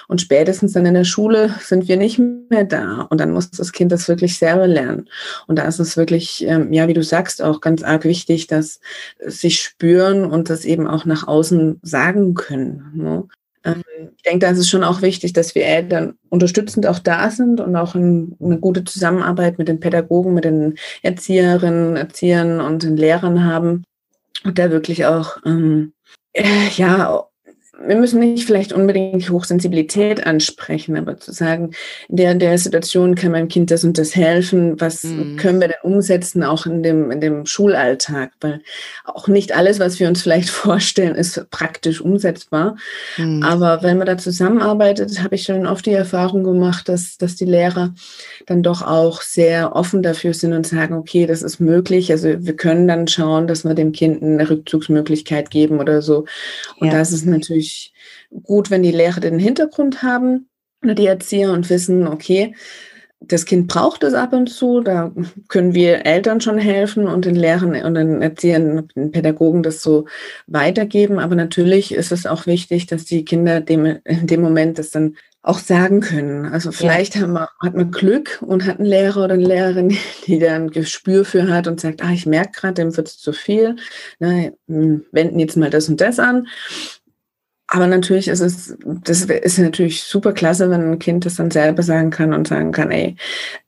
Und 0.07 0.21
spätestens 0.21 0.73
dann 0.73 0.85
in 0.85 0.93
der 0.93 1.03
Schule 1.03 1.53
sind 1.61 1.87
wir 1.87 1.97
nicht 1.97 2.19
mehr 2.19 2.63
da. 2.63 3.07
Und 3.09 3.19
dann 3.19 3.31
muss 3.31 3.51
das 3.51 3.71
Kind 3.71 3.91
das 3.91 4.07
wirklich 4.07 4.37
selber 4.37 4.67
lernen. 4.67 5.09
Und 5.47 5.57
da 5.57 5.63
ist 5.63 5.79
es 5.79 5.97
wirklich, 5.97 6.45
ähm, 6.45 6.71
ja, 6.73 6.87
wie 6.87 6.93
du 6.93 7.03
sagst, 7.03 7.41
auch 7.41 7.61
ganz 7.61 7.83
arg 7.83 8.05
wichtig, 8.05 8.47
dass 8.47 8.79
sie 9.25 9.51
spüren 9.51 10.25
und 10.25 10.49
das 10.49 10.65
eben 10.65 10.87
auch 10.87 11.05
nach 11.05 11.27
außen 11.27 11.79
sagen 11.81 12.33
können. 12.33 12.91
Ne? 12.93 13.23
Ähm, 13.63 13.83
ich 14.15 14.23
denke, 14.23 14.39
da 14.39 14.51
ist 14.51 14.59
es 14.59 14.69
schon 14.69 14.83
auch 14.83 15.01
wichtig, 15.01 15.33
dass 15.33 15.55
wir 15.55 15.65
Eltern 15.65 16.15
unterstützend 16.29 16.87
auch 16.87 16.99
da 16.99 17.29
sind 17.29 17.61
und 17.61 17.75
auch 17.75 17.95
in, 17.95 18.35
eine 18.41 18.59
gute 18.59 18.83
Zusammenarbeit 18.83 19.57
mit 19.57 19.67
den 19.67 19.79
Pädagogen, 19.79 20.33
mit 20.33 20.45
den 20.45 20.75
Erzieherinnen, 21.01 21.95
Erziehern 21.95 22.59
und 22.59 22.83
den 22.83 22.97
Lehrern 22.97 23.45
haben 23.45 23.83
und 24.43 24.59
da 24.59 24.71
wirklich 24.71 25.05
auch 25.05 25.37
ähm, 25.45 25.93
äh, 26.33 26.69
ja 26.75 27.27
wir 27.79 27.95
müssen 27.95 28.19
nicht 28.19 28.45
vielleicht 28.45 28.71
unbedingt 28.71 29.29
Hochsensibilität 29.29 30.27
ansprechen, 30.27 30.95
aber 30.95 31.17
zu 31.17 31.31
sagen, 31.31 31.71
in 32.07 32.17
der, 32.17 32.35
der 32.35 32.57
Situation 32.57 33.15
kann 33.15 33.31
meinem 33.31 33.47
Kind 33.47 33.71
das 33.71 33.83
und 33.83 33.97
das 33.97 34.15
helfen, 34.15 34.79
was 34.79 35.03
mhm. 35.03 35.37
können 35.37 35.59
wir 35.59 35.69
denn 35.69 35.77
umsetzen, 35.81 36.43
auch 36.43 36.67
in 36.67 36.83
dem, 36.83 37.09
in 37.09 37.19
dem 37.19 37.47
Schulalltag, 37.47 38.31
weil 38.41 38.61
auch 39.05 39.27
nicht 39.27 39.55
alles, 39.55 39.79
was 39.79 39.99
wir 39.99 40.07
uns 40.07 40.21
vielleicht 40.21 40.49
vorstellen, 40.51 41.15
ist 41.15 41.49
praktisch 41.49 41.99
umsetzbar. 41.99 42.77
Mhm. 43.17 43.41
Aber 43.41 43.81
wenn 43.81 43.97
man 43.97 44.05
da 44.05 44.17
zusammenarbeitet, 44.17 45.23
habe 45.23 45.35
ich 45.35 45.43
schon 45.43 45.65
oft 45.65 45.85
die 45.85 45.93
Erfahrung 45.93 46.43
gemacht, 46.43 46.87
dass, 46.87 47.17
dass 47.17 47.35
die 47.35 47.45
Lehrer 47.45 47.93
dann 48.45 48.61
doch 48.61 48.83
auch 48.83 49.21
sehr 49.21 49.75
offen 49.75 50.03
dafür 50.03 50.35
sind 50.35 50.53
und 50.53 50.67
sagen, 50.67 50.93
okay, 50.93 51.25
das 51.25 51.41
ist 51.41 51.59
möglich. 51.59 52.11
Also 52.11 52.45
wir 52.45 52.55
können 52.55 52.87
dann 52.87 53.07
schauen, 53.07 53.47
dass 53.47 53.65
wir 53.65 53.73
dem 53.73 53.93
Kind 53.93 54.21
eine 54.21 54.47
Rückzugsmöglichkeit 54.47 55.49
geben 55.49 55.79
oder 55.79 56.03
so. 56.03 56.25
Und 56.77 56.87
ja. 56.87 56.93
das 56.93 57.11
ist 57.11 57.25
natürlich 57.25 57.72
natürlich 57.73 57.93
gut, 58.43 58.71
wenn 58.71 58.83
die 58.83 58.91
Lehrer 58.91 59.19
den 59.19 59.39
Hintergrund 59.39 60.03
haben 60.03 60.49
oder 60.83 60.95
die 60.95 61.07
Erzieher 61.07 61.51
und 61.51 61.69
wissen, 61.69 62.07
okay, 62.07 62.55
das 63.25 63.45
Kind 63.45 63.69
braucht 63.69 64.03
es 64.03 64.13
ab 64.13 64.33
und 64.33 64.47
zu, 64.47 64.81
da 64.81 65.13
können 65.47 65.73
wir 65.73 66.05
Eltern 66.05 66.41
schon 66.41 66.57
helfen 66.57 67.07
und 67.07 67.23
den 67.23 67.35
Lehrern 67.35 67.73
und 67.85 67.93
den 67.95 68.21
Erziehern, 68.21 68.89
den 68.97 69.11
Pädagogen 69.11 69.63
das 69.63 69.81
so 69.81 70.07
weitergeben. 70.45 71.19
Aber 71.19 71.35
natürlich 71.35 71.93
ist 71.93 72.11
es 72.11 72.25
auch 72.25 72.47
wichtig, 72.47 72.85
dass 72.87 73.05
die 73.05 73.23
Kinder 73.23 73.61
dem, 73.61 73.99
in 74.03 74.27
dem 74.27 74.41
Moment 74.41 74.77
das 74.77 74.89
dann 74.89 75.15
auch 75.41 75.59
sagen 75.59 76.01
können. 76.01 76.45
Also 76.45 76.73
vielleicht 76.73 77.15
ja. 77.15 77.27
wir, 77.27 77.49
hat 77.61 77.75
man 77.75 77.91
Glück 77.91 78.41
und 78.41 78.65
hat 78.65 78.79
einen 78.79 78.87
Lehrer 78.87 79.23
oder 79.23 79.35
eine 79.35 79.45
Lehrerin, 79.45 79.97
die 80.27 80.39
da 80.39 80.55
ein 80.55 80.69
Gespür 80.69 81.23
für 81.23 81.47
hat 81.47 81.67
und 81.67 81.79
sagt, 81.79 82.03
ah, 82.03 82.11
ich 82.11 82.25
merke 82.25 82.59
gerade, 82.59 82.73
dem 82.73 82.97
wird 82.97 83.07
es 83.07 83.17
zu 83.19 83.31
viel. 83.31 83.77
Na, 84.19 84.49
hm, 84.67 85.05
wenden 85.13 85.39
jetzt 85.39 85.55
mal 85.55 85.69
das 85.69 85.87
und 85.87 86.01
das 86.01 86.19
an. 86.19 86.47
Aber 87.73 87.87
natürlich 87.87 88.27
ist 88.27 88.39
es, 88.39 88.77
das 88.85 89.21
ist 89.23 89.57
natürlich 89.57 90.03
super 90.03 90.31
klasse, 90.31 90.69
wenn 90.69 90.91
ein 90.91 90.99
Kind 90.99 91.25
das 91.25 91.37
dann 91.37 91.49
selber 91.49 91.81
sagen 91.81 92.11
kann 92.11 92.31
und 92.31 92.47
sagen 92.47 92.71
kann, 92.71 92.91
ey, 92.91 93.15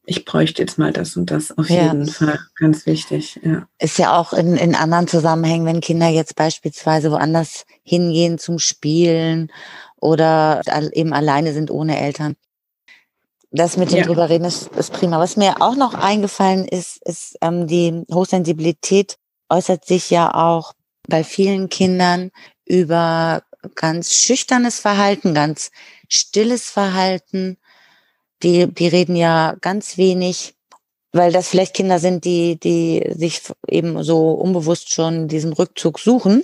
ich 0.05 0.25
bräuchte 0.25 0.61
jetzt 0.61 0.77
mal 0.77 0.93
das 0.93 1.17
und 1.17 1.31
das 1.31 1.57
auf 1.57 1.67
ja. 1.71 1.85
jeden 1.87 2.05
Fall. 2.05 2.37
Ganz 2.59 2.85
wichtig, 2.85 3.39
ja. 3.41 3.67
Ist 3.79 3.97
ja 3.97 4.15
auch 4.15 4.31
in, 4.31 4.57
in 4.57 4.75
anderen 4.75 5.07
Zusammenhängen, 5.07 5.65
wenn 5.65 5.81
Kinder 5.81 6.07
jetzt 6.07 6.35
beispielsweise 6.35 7.09
woanders 7.09 7.65
hingehen 7.81 8.37
zum 8.37 8.59
Spielen 8.59 9.51
oder 9.99 10.61
eben 10.93 11.11
alleine 11.11 11.53
sind 11.53 11.71
ohne 11.71 11.99
Eltern. 11.99 12.35
Das 13.49 13.75
mit 13.75 13.89
dem 13.89 13.97
ja. 13.97 14.05
drüber 14.05 14.29
reden 14.29 14.45
ist, 14.45 14.67
ist 14.75 14.93
prima. 14.93 15.17
Was 15.17 15.35
mir 15.35 15.63
auch 15.63 15.75
noch 15.75 15.95
eingefallen 15.95 16.67
ist, 16.67 17.01
ist 17.07 17.39
ähm, 17.41 17.65
die 17.65 18.03
Hochsensibilität 18.13 19.17
äußert 19.49 19.83
sich 19.83 20.11
ja 20.11 20.31
auch 20.31 20.73
bei 21.07 21.23
vielen 21.23 21.69
Kindern 21.69 22.29
über 22.65 23.41
ganz 23.75 24.13
schüchternes 24.13 24.79
Verhalten, 24.79 25.33
ganz 25.33 25.71
stilles 26.09 26.69
Verhalten. 26.69 27.57
Die, 28.43 28.67
die 28.67 28.87
reden 28.87 29.15
ja 29.15 29.55
ganz 29.61 29.97
wenig, 29.97 30.55
weil 31.13 31.31
das 31.31 31.47
vielleicht 31.47 31.73
Kinder 31.73 31.99
sind, 31.99 32.25
die, 32.25 32.59
die 32.59 33.03
sich 33.15 33.41
eben 33.67 34.03
so 34.03 34.31
unbewusst 34.31 34.93
schon 34.93 35.27
diesen 35.27 35.53
Rückzug 35.53 35.99
suchen. 35.99 36.43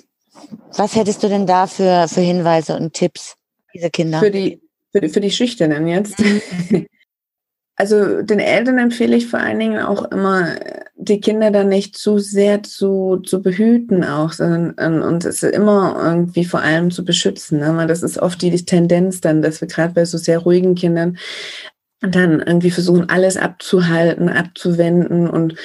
Was 0.75 0.95
hättest 0.95 1.21
du 1.23 1.27
denn 1.27 1.45
da 1.45 1.67
für, 1.67 2.07
für 2.07 2.21
Hinweise 2.21 2.75
und 2.75 2.93
Tipps, 2.93 3.35
diese 3.73 3.89
Kinder? 3.89 4.19
Für 4.19 4.31
die, 4.31 4.61
für 4.91 5.01
die, 5.01 5.09
für 5.09 5.21
die 5.21 5.31
Schüchternen 5.31 5.87
jetzt. 5.87 6.15
Also 7.81 8.21
den 8.21 8.37
Eltern 8.37 8.77
empfehle 8.77 9.15
ich 9.15 9.25
vor 9.25 9.39
allen 9.39 9.57
Dingen 9.57 9.79
auch 9.79 10.11
immer, 10.11 10.49
die 10.97 11.19
Kinder 11.19 11.49
dann 11.49 11.67
nicht 11.67 11.97
zu 11.97 12.19
sehr 12.19 12.61
zu, 12.61 13.17
zu 13.25 13.41
behüten 13.41 14.03
auch, 14.03 14.33
sondern 14.33 14.75
ähm, 14.77 15.01
und 15.01 15.25
es 15.25 15.41
immer 15.41 15.99
irgendwie 15.99 16.45
vor 16.45 16.61
allem 16.61 16.91
zu 16.91 17.03
beschützen. 17.03 17.57
Ne? 17.57 17.75
Weil 17.75 17.87
das 17.87 18.03
ist 18.03 18.19
oft 18.19 18.39
die 18.43 18.51
Tendenz 18.51 19.19
dann, 19.19 19.41
dass 19.41 19.61
wir 19.61 19.67
gerade 19.67 19.95
bei 19.95 20.05
so 20.05 20.19
sehr 20.19 20.37
ruhigen 20.37 20.75
Kindern 20.75 21.17
dann 22.01 22.39
irgendwie 22.39 22.69
versuchen, 22.69 23.09
alles 23.09 23.35
abzuhalten, 23.35 24.29
abzuwenden. 24.29 25.27
Und 25.27 25.55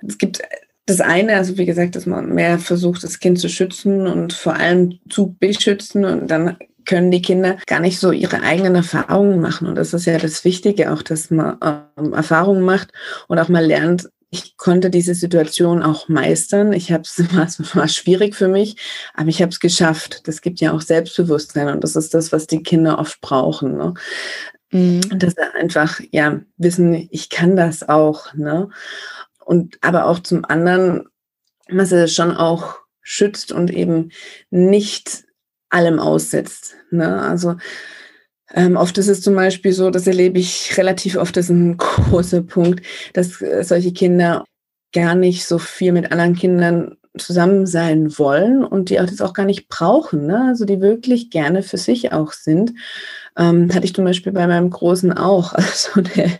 es 0.00 0.16
gibt 0.16 0.40
das 0.86 1.02
eine, 1.02 1.36
also 1.36 1.58
wie 1.58 1.66
gesagt, 1.66 1.94
dass 1.94 2.06
man 2.06 2.32
mehr 2.32 2.58
versucht, 2.58 3.04
das 3.04 3.18
Kind 3.18 3.38
zu 3.38 3.50
schützen 3.50 4.06
und 4.06 4.32
vor 4.32 4.54
allem 4.54 4.98
zu 5.10 5.36
beschützen. 5.38 6.06
Und 6.06 6.30
dann 6.30 6.56
können 6.86 7.10
die 7.10 7.22
Kinder 7.22 7.58
gar 7.66 7.80
nicht 7.80 7.98
so 7.98 8.12
ihre 8.12 8.42
eigenen 8.42 8.76
Erfahrungen 8.76 9.40
machen. 9.40 9.66
Und 9.66 9.74
das 9.74 9.92
ist 9.92 10.06
ja 10.06 10.18
das 10.18 10.44
Wichtige 10.44 10.92
auch, 10.92 11.02
dass 11.02 11.30
man 11.30 11.58
ähm, 11.62 12.12
Erfahrungen 12.12 12.62
macht 12.62 12.92
und 13.28 13.38
auch 13.38 13.48
mal 13.48 13.64
lernt, 13.64 14.08
ich 14.30 14.56
konnte 14.56 14.90
diese 14.90 15.14
Situation 15.14 15.82
auch 15.82 16.08
meistern. 16.08 16.72
Ich 16.72 16.92
habe 16.92 17.02
es 17.02 17.18
war 17.74 17.88
schwierig 17.88 18.34
für 18.34 18.48
mich, 18.48 18.76
aber 19.14 19.28
ich 19.28 19.40
habe 19.40 19.50
es 19.50 19.60
geschafft. 19.60 20.26
Das 20.26 20.40
gibt 20.40 20.60
ja 20.60 20.72
auch 20.72 20.80
Selbstbewusstsein 20.80 21.68
und 21.68 21.84
das 21.84 21.96
ist 21.96 22.14
das, 22.14 22.32
was 22.32 22.46
die 22.46 22.62
Kinder 22.62 22.98
oft 22.98 23.20
brauchen. 23.20 23.76
Ne? 23.76 23.94
Mhm. 24.70 25.18
Dass 25.18 25.34
sie 25.34 25.54
einfach 25.54 26.00
ja 26.10 26.40
wissen, 26.56 27.08
ich 27.10 27.30
kann 27.30 27.56
das 27.56 27.88
auch. 27.88 28.34
Ne? 28.34 28.68
Und 29.44 29.78
aber 29.80 30.06
auch 30.06 30.18
zum 30.18 30.44
anderen, 30.44 31.08
dass 31.68 31.90
sie 31.90 32.08
schon 32.08 32.36
auch 32.36 32.76
schützt 33.00 33.52
und 33.52 33.70
eben 33.70 34.10
nicht 34.50 35.25
allem 35.70 35.98
aussetzt. 35.98 36.76
Ne? 36.90 37.20
Also 37.22 37.56
ähm, 38.54 38.76
oft 38.76 38.96
ist 38.98 39.08
es 39.08 39.22
zum 39.22 39.34
Beispiel 39.34 39.72
so, 39.72 39.90
das 39.90 40.06
erlebe 40.06 40.38
ich 40.38 40.76
relativ 40.76 41.16
oft, 41.16 41.36
das 41.36 41.46
ist 41.46 41.50
ein 41.50 41.76
großer 41.76 42.42
Punkt, 42.42 42.84
dass 43.12 43.40
äh, 43.42 43.62
solche 43.64 43.92
Kinder 43.92 44.44
gar 44.92 45.14
nicht 45.14 45.46
so 45.46 45.58
viel 45.58 45.92
mit 45.92 46.12
anderen 46.12 46.34
Kindern 46.34 46.96
zusammen 47.18 47.66
sein 47.66 48.18
wollen 48.18 48.64
und 48.64 48.90
die 48.90 49.00
auch 49.00 49.06
das 49.06 49.20
auch 49.20 49.32
gar 49.32 49.46
nicht 49.46 49.68
brauchen, 49.68 50.26
ne? 50.26 50.46
also 50.48 50.64
die 50.64 50.80
wirklich 50.80 51.30
gerne 51.30 51.62
für 51.62 51.78
sich 51.78 52.12
auch 52.12 52.32
sind. 52.32 52.72
Ähm, 53.38 53.72
hatte 53.74 53.84
ich 53.84 53.94
zum 53.94 54.04
Beispiel 54.04 54.32
bei 54.32 54.46
meinem 54.46 54.70
Großen 54.70 55.12
auch. 55.12 55.54
Also 55.56 56.00
der 56.00 56.30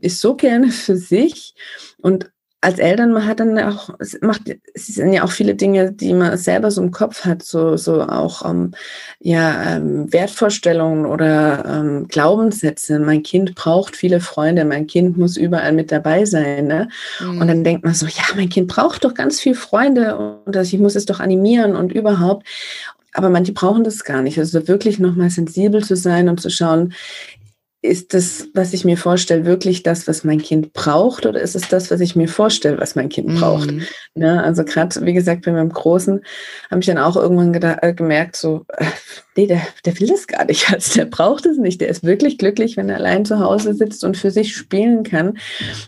ist 0.00 0.20
so 0.20 0.34
gerne 0.34 0.70
für 0.70 0.96
sich 0.96 1.54
und 2.02 2.30
als 2.64 2.78
Eltern, 2.78 3.12
man 3.12 3.26
hat 3.26 3.40
dann 3.40 3.58
auch, 3.58 3.90
es 3.98 4.18
macht, 4.22 4.42
es 4.72 4.86
sind 4.86 5.12
ja 5.12 5.22
auch 5.22 5.30
viele 5.30 5.54
Dinge, 5.54 5.92
die 5.92 6.14
man 6.14 6.38
selber 6.38 6.70
so 6.70 6.82
im 6.82 6.90
Kopf 6.90 7.24
hat, 7.26 7.42
so, 7.42 7.76
so 7.76 8.00
auch 8.00 8.48
ähm, 8.48 8.72
ja, 9.20 9.76
ähm, 9.76 10.10
Wertvorstellungen 10.10 11.04
oder 11.04 11.64
ähm, 11.66 12.08
Glaubenssätze. 12.08 12.98
Mein 12.98 13.22
Kind 13.22 13.54
braucht 13.54 13.96
viele 13.96 14.18
Freunde, 14.18 14.64
mein 14.64 14.86
Kind 14.86 15.18
muss 15.18 15.36
überall 15.36 15.72
mit 15.72 15.92
dabei 15.92 16.24
sein. 16.24 16.66
Ne? 16.66 16.88
Mhm. 17.20 17.40
Und 17.42 17.48
dann 17.48 17.64
denkt 17.64 17.84
man 17.84 17.92
so, 17.92 18.06
ja, 18.06 18.22
mein 18.34 18.48
Kind 18.48 18.68
braucht 18.68 19.04
doch 19.04 19.12
ganz 19.12 19.40
viele 19.40 19.56
Freunde 19.56 20.16
und 20.46 20.56
ich 20.56 20.78
muss 20.78 20.96
es 20.96 21.04
doch 21.04 21.20
animieren 21.20 21.76
und 21.76 21.92
überhaupt. 21.92 22.46
Aber 23.12 23.28
manche 23.28 23.52
brauchen 23.52 23.84
das 23.84 24.04
gar 24.04 24.22
nicht. 24.22 24.38
Also 24.38 24.66
wirklich 24.66 24.98
nochmal 24.98 25.28
sensibel 25.28 25.84
zu 25.84 25.96
sein 25.96 26.30
und 26.30 26.40
zu 26.40 26.48
schauen, 26.48 26.94
ist 27.84 28.14
das, 28.14 28.48
was 28.54 28.72
ich 28.72 28.86
mir 28.86 28.96
vorstelle, 28.96 29.44
wirklich 29.44 29.82
das, 29.82 30.08
was 30.08 30.24
mein 30.24 30.40
Kind 30.40 30.72
braucht 30.72 31.26
oder 31.26 31.42
ist 31.42 31.54
es 31.54 31.68
das, 31.68 31.90
was 31.90 32.00
ich 32.00 32.16
mir 32.16 32.28
vorstelle, 32.28 32.80
was 32.80 32.94
mein 32.94 33.10
Kind 33.10 33.38
braucht? 33.38 33.70
Mhm. 33.70 33.82
Ne? 34.14 34.42
Also 34.42 34.64
gerade, 34.64 35.04
wie 35.04 35.12
gesagt, 35.12 35.44
bei 35.44 35.52
meinem 35.52 35.68
Großen 35.68 36.24
habe 36.70 36.80
ich 36.80 36.86
dann 36.86 36.96
auch 36.96 37.14
irgendwann 37.14 37.52
äh, 37.52 37.92
gemerkt, 37.92 38.36
so, 38.36 38.64
äh, 38.78 38.86
nee, 39.36 39.46
der, 39.46 39.60
der 39.84 40.00
will 40.00 40.06
das 40.06 40.26
gar 40.26 40.46
nicht, 40.46 40.70
also 40.72 40.94
der 40.94 41.04
braucht 41.04 41.44
es 41.44 41.58
nicht. 41.58 41.82
Der 41.82 41.88
ist 41.88 42.04
wirklich 42.04 42.38
glücklich, 42.38 42.78
wenn 42.78 42.88
er 42.88 42.96
allein 42.96 43.26
zu 43.26 43.38
Hause 43.38 43.74
sitzt 43.74 44.02
und 44.02 44.16
für 44.16 44.30
sich 44.30 44.56
spielen 44.56 45.02
kann. 45.02 45.36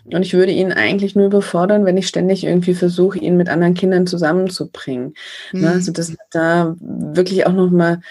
Und 0.04 0.20
ich 0.20 0.34
würde 0.34 0.52
ihn 0.52 0.72
eigentlich 0.72 1.16
nur 1.16 1.26
überfordern, 1.26 1.86
wenn 1.86 1.96
ich 1.96 2.08
ständig 2.08 2.44
irgendwie 2.44 2.74
versuche, 2.74 3.18
ihn 3.18 3.38
mit 3.38 3.48
anderen 3.48 3.72
Kindern 3.72 4.06
zusammenzubringen. 4.06 5.14
Ne? 5.52 5.60
Mhm. 5.60 5.60
Ne? 5.62 5.70
Also 5.70 5.92
dass 5.92 6.14
da 6.30 6.76
wirklich 6.78 7.46
auch 7.46 7.54
nochmal 7.54 8.02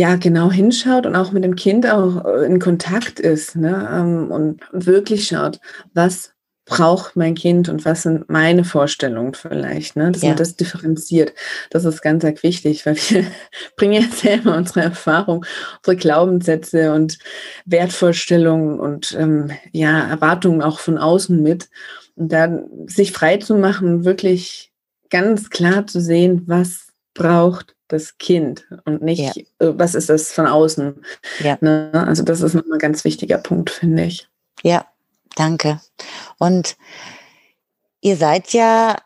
ja 0.00 0.16
genau 0.16 0.50
hinschaut 0.50 1.04
und 1.04 1.14
auch 1.14 1.30
mit 1.30 1.44
dem 1.44 1.56
Kind 1.56 1.86
auch 1.86 2.24
äh, 2.24 2.46
in 2.46 2.58
Kontakt 2.58 3.20
ist 3.20 3.54
ne? 3.54 3.88
Ähm, 3.92 4.30
und 4.30 4.60
wirklich 4.72 5.28
schaut, 5.28 5.60
was 5.92 6.32
braucht 6.64 7.16
mein 7.16 7.34
Kind 7.34 7.68
und 7.68 7.84
was 7.84 8.02
sind 8.02 8.30
meine 8.30 8.64
Vorstellungen 8.64 9.34
vielleicht, 9.34 9.96
ne? 9.96 10.12
dass 10.12 10.22
ja. 10.22 10.28
man 10.28 10.38
das 10.38 10.56
differenziert. 10.56 11.34
Das 11.70 11.84
ist 11.84 12.00
ganz, 12.00 12.22
ganz 12.22 12.42
wichtig, 12.42 12.86
weil 12.86 12.96
wir 12.96 13.26
bringen 13.76 14.02
ja 14.02 14.08
selber 14.08 14.56
unsere 14.56 14.82
Erfahrung, 14.82 15.44
unsere 15.78 15.96
Glaubenssätze 15.96 16.92
und 16.92 17.18
Wertvorstellungen 17.66 18.78
und 18.78 19.16
ähm, 19.18 19.50
ja, 19.72 20.08
Erwartungen 20.08 20.62
auch 20.62 20.78
von 20.78 20.96
außen 20.96 21.42
mit. 21.42 21.68
Und 22.14 22.30
dann 22.30 22.68
sich 22.86 23.12
frei 23.12 23.38
zu 23.38 23.56
machen, 23.56 24.04
wirklich 24.04 24.72
ganz 25.10 25.50
klar 25.50 25.88
zu 25.88 26.00
sehen, 26.00 26.44
was 26.46 26.86
braucht 27.14 27.74
das 27.92 28.18
Kind 28.18 28.66
und 28.84 29.02
nicht, 29.02 29.36
ja. 29.36 29.66
Äh, 29.66 29.78
was 29.78 29.94
ist 29.94 30.08
das 30.08 30.32
von 30.32 30.46
außen. 30.46 31.04
Ja. 31.40 31.58
Ne? 31.60 31.90
Also 31.92 32.22
das 32.22 32.40
ist 32.40 32.54
nochmal 32.54 32.76
ein 32.76 32.80
ganz 32.80 33.04
wichtiger 33.04 33.38
Punkt, 33.38 33.70
finde 33.70 34.04
ich. 34.04 34.28
Ja, 34.62 34.86
danke. 35.36 35.80
Und 36.38 36.76
ihr 38.00 38.16
seid 38.16 38.52
ja 38.52 38.96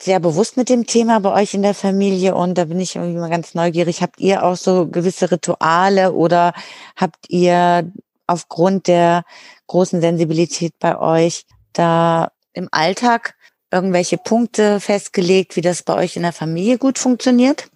sehr 0.00 0.20
bewusst 0.20 0.56
mit 0.56 0.68
dem 0.68 0.86
Thema 0.86 1.20
bei 1.20 1.32
euch 1.42 1.54
in 1.54 1.62
der 1.62 1.74
Familie 1.74 2.34
und 2.34 2.56
da 2.56 2.66
bin 2.66 2.78
ich 2.78 2.96
irgendwie 2.96 3.18
mal 3.18 3.30
ganz 3.30 3.54
neugierig. 3.54 4.00
Habt 4.00 4.20
ihr 4.20 4.44
auch 4.44 4.56
so 4.56 4.86
gewisse 4.86 5.30
Rituale 5.30 6.12
oder 6.12 6.52
habt 6.94 7.28
ihr 7.28 7.90
aufgrund 8.26 8.86
der 8.86 9.24
großen 9.66 10.00
Sensibilität 10.00 10.74
bei 10.78 10.98
euch 10.98 11.46
da 11.72 12.30
im 12.52 12.68
Alltag 12.70 13.34
irgendwelche 13.72 14.18
Punkte 14.18 14.80
festgelegt, 14.80 15.56
wie 15.56 15.60
das 15.60 15.82
bei 15.82 15.94
euch 15.94 16.16
in 16.16 16.22
der 16.22 16.32
Familie 16.32 16.78
gut 16.78 16.98
funktioniert? 16.98 17.68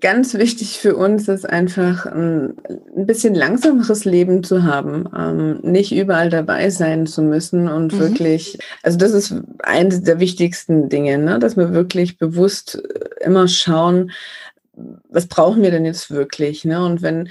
Ganz 0.00 0.34
wichtig 0.34 0.78
für 0.78 0.94
uns 0.94 1.26
ist 1.26 1.48
einfach 1.48 2.06
ein, 2.06 2.56
ein 2.96 3.06
bisschen 3.06 3.34
langsameres 3.34 4.04
Leben 4.04 4.44
zu 4.44 4.62
haben, 4.62 5.08
ähm, 5.16 5.58
nicht 5.62 5.92
überall 5.92 6.30
dabei 6.30 6.70
sein 6.70 7.06
zu 7.06 7.20
müssen 7.22 7.68
und 7.68 7.92
mhm. 7.92 7.98
wirklich, 7.98 8.58
also 8.84 8.96
das 8.96 9.12
ist 9.12 9.34
eines 9.60 10.02
der 10.02 10.20
wichtigsten 10.20 10.88
Dinge, 10.88 11.18
ne? 11.18 11.40
dass 11.40 11.56
wir 11.56 11.72
wirklich 11.72 12.16
bewusst 12.16 12.80
immer 13.20 13.48
schauen, 13.48 14.12
was 15.08 15.26
brauchen 15.26 15.62
wir 15.62 15.72
denn 15.72 15.84
jetzt 15.84 16.12
wirklich? 16.12 16.64
Ne? 16.64 16.84
Und 16.84 17.02
wenn, 17.02 17.28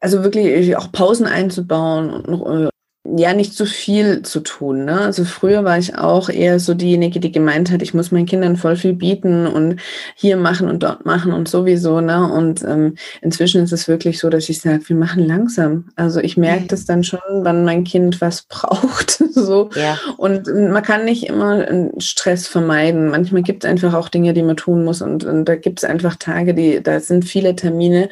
also 0.00 0.22
wirklich 0.22 0.76
auch 0.76 0.92
Pausen 0.92 1.26
einzubauen 1.26 2.10
und 2.10 2.70
ja 3.16 3.32
nicht 3.32 3.54
so 3.54 3.64
viel 3.64 4.22
zu 4.22 4.40
tun. 4.40 4.84
Ne? 4.84 5.00
Also 5.00 5.24
früher 5.24 5.64
war 5.64 5.78
ich 5.78 5.96
auch 5.96 6.28
eher 6.28 6.58
so 6.58 6.74
diejenige, 6.74 7.20
die 7.20 7.32
gemeint 7.32 7.70
hat, 7.70 7.82
ich 7.82 7.94
muss 7.94 8.10
meinen 8.10 8.26
Kindern 8.26 8.56
voll 8.56 8.76
viel 8.76 8.94
bieten 8.94 9.46
und 9.46 9.80
hier 10.14 10.36
machen 10.36 10.68
und 10.68 10.82
dort 10.82 11.06
machen 11.06 11.32
und 11.32 11.48
sowieso. 11.48 12.00
Ne? 12.00 12.30
Und 12.30 12.62
ähm, 12.64 12.96
inzwischen 13.22 13.62
ist 13.62 13.72
es 13.72 13.88
wirklich 13.88 14.18
so, 14.18 14.30
dass 14.30 14.48
ich 14.48 14.60
sage, 14.60 14.88
wir 14.88 14.96
machen 14.96 15.26
langsam. 15.26 15.88
Also 15.96 16.20
ich 16.20 16.36
merke 16.36 16.64
mhm. 16.64 16.68
das 16.68 16.84
dann 16.84 17.04
schon, 17.04 17.20
wann 17.28 17.64
mein 17.64 17.84
Kind 17.84 18.20
was 18.20 18.42
braucht. 18.48 19.22
so. 19.32 19.70
Ja. 19.74 19.98
Und 20.16 20.46
man 20.46 20.82
kann 20.82 21.04
nicht 21.04 21.26
immer 21.26 21.66
Stress 21.98 22.46
vermeiden. 22.46 23.10
Manchmal 23.10 23.42
gibt 23.42 23.64
es 23.64 23.70
einfach 23.70 23.94
auch 23.94 24.08
Dinge, 24.08 24.34
die 24.34 24.42
man 24.42 24.56
tun 24.56 24.84
muss. 24.84 25.02
Und, 25.02 25.24
und 25.24 25.44
da 25.44 25.56
gibt 25.56 25.80
es 25.80 25.84
einfach 25.84 26.16
Tage, 26.16 26.54
die, 26.54 26.82
da 26.82 27.00
sind 27.00 27.24
viele 27.24 27.54
Termine. 27.56 28.08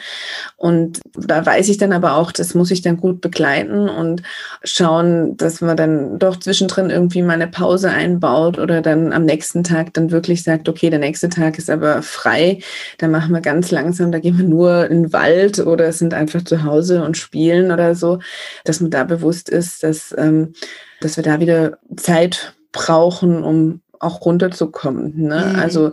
Und 0.57 1.00
da 1.14 1.44
weiß 1.44 1.68
ich 1.68 1.78
dann 1.78 1.92
aber 1.92 2.16
auch, 2.16 2.33
das 2.33 2.54
muss 2.54 2.70
ich 2.70 2.83
dann 2.83 2.98
gut 2.98 3.20
begleiten 3.20 3.88
und 3.88 4.22
schauen, 4.62 4.83
schauen, 4.84 5.36
dass 5.38 5.62
man 5.62 5.76
dann 5.76 6.18
doch 6.18 6.36
zwischendrin 6.38 6.90
irgendwie 6.90 7.22
mal 7.22 7.32
eine 7.32 7.46
Pause 7.46 7.90
einbaut 7.90 8.58
oder 8.58 8.82
dann 8.82 9.14
am 9.14 9.24
nächsten 9.24 9.64
Tag 9.64 9.94
dann 9.94 10.10
wirklich 10.10 10.42
sagt, 10.42 10.68
okay, 10.68 10.90
der 10.90 10.98
nächste 10.98 11.30
Tag 11.30 11.56
ist 11.56 11.70
aber 11.70 12.02
frei, 12.02 12.58
da 12.98 13.08
machen 13.08 13.32
wir 13.32 13.40
ganz 13.40 13.70
langsam, 13.70 14.12
da 14.12 14.18
gehen 14.18 14.36
wir 14.36 14.44
nur 14.44 14.90
in 14.90 15.04
den 15.04 15.12
Wald 15.14 15.58
oder 15.58 15.90
sind 15.92 16.12
einfach 16.12 16.44
zu 16.44 16.64
Hause 16.64 17.02
und 17.02 17.16
spielen 17.16 17.72
oder 17.72 17.94
so, 17.94 18.18
dass 18.64 18.80
man 18.80 18.90
da 18.90 19.04
bewusst 19.04 19.48
ist, 19.48 19.82
dass, 19.82 20.14
ähm, 20.18 20.52
dass 21.00 21.16
wir 21.16 21.24
da 21.24 21.40
wieder 21.40 21.78
Zeit 21.96 22.54
brauchen, 22.72 23.42
um 23.42 23.80
auch 24.00 24.26
runterzukommen. 24.26 25.16
Ne? 25.16 25.52
Mhm. 25.52 25.60
Also 25.60 25.92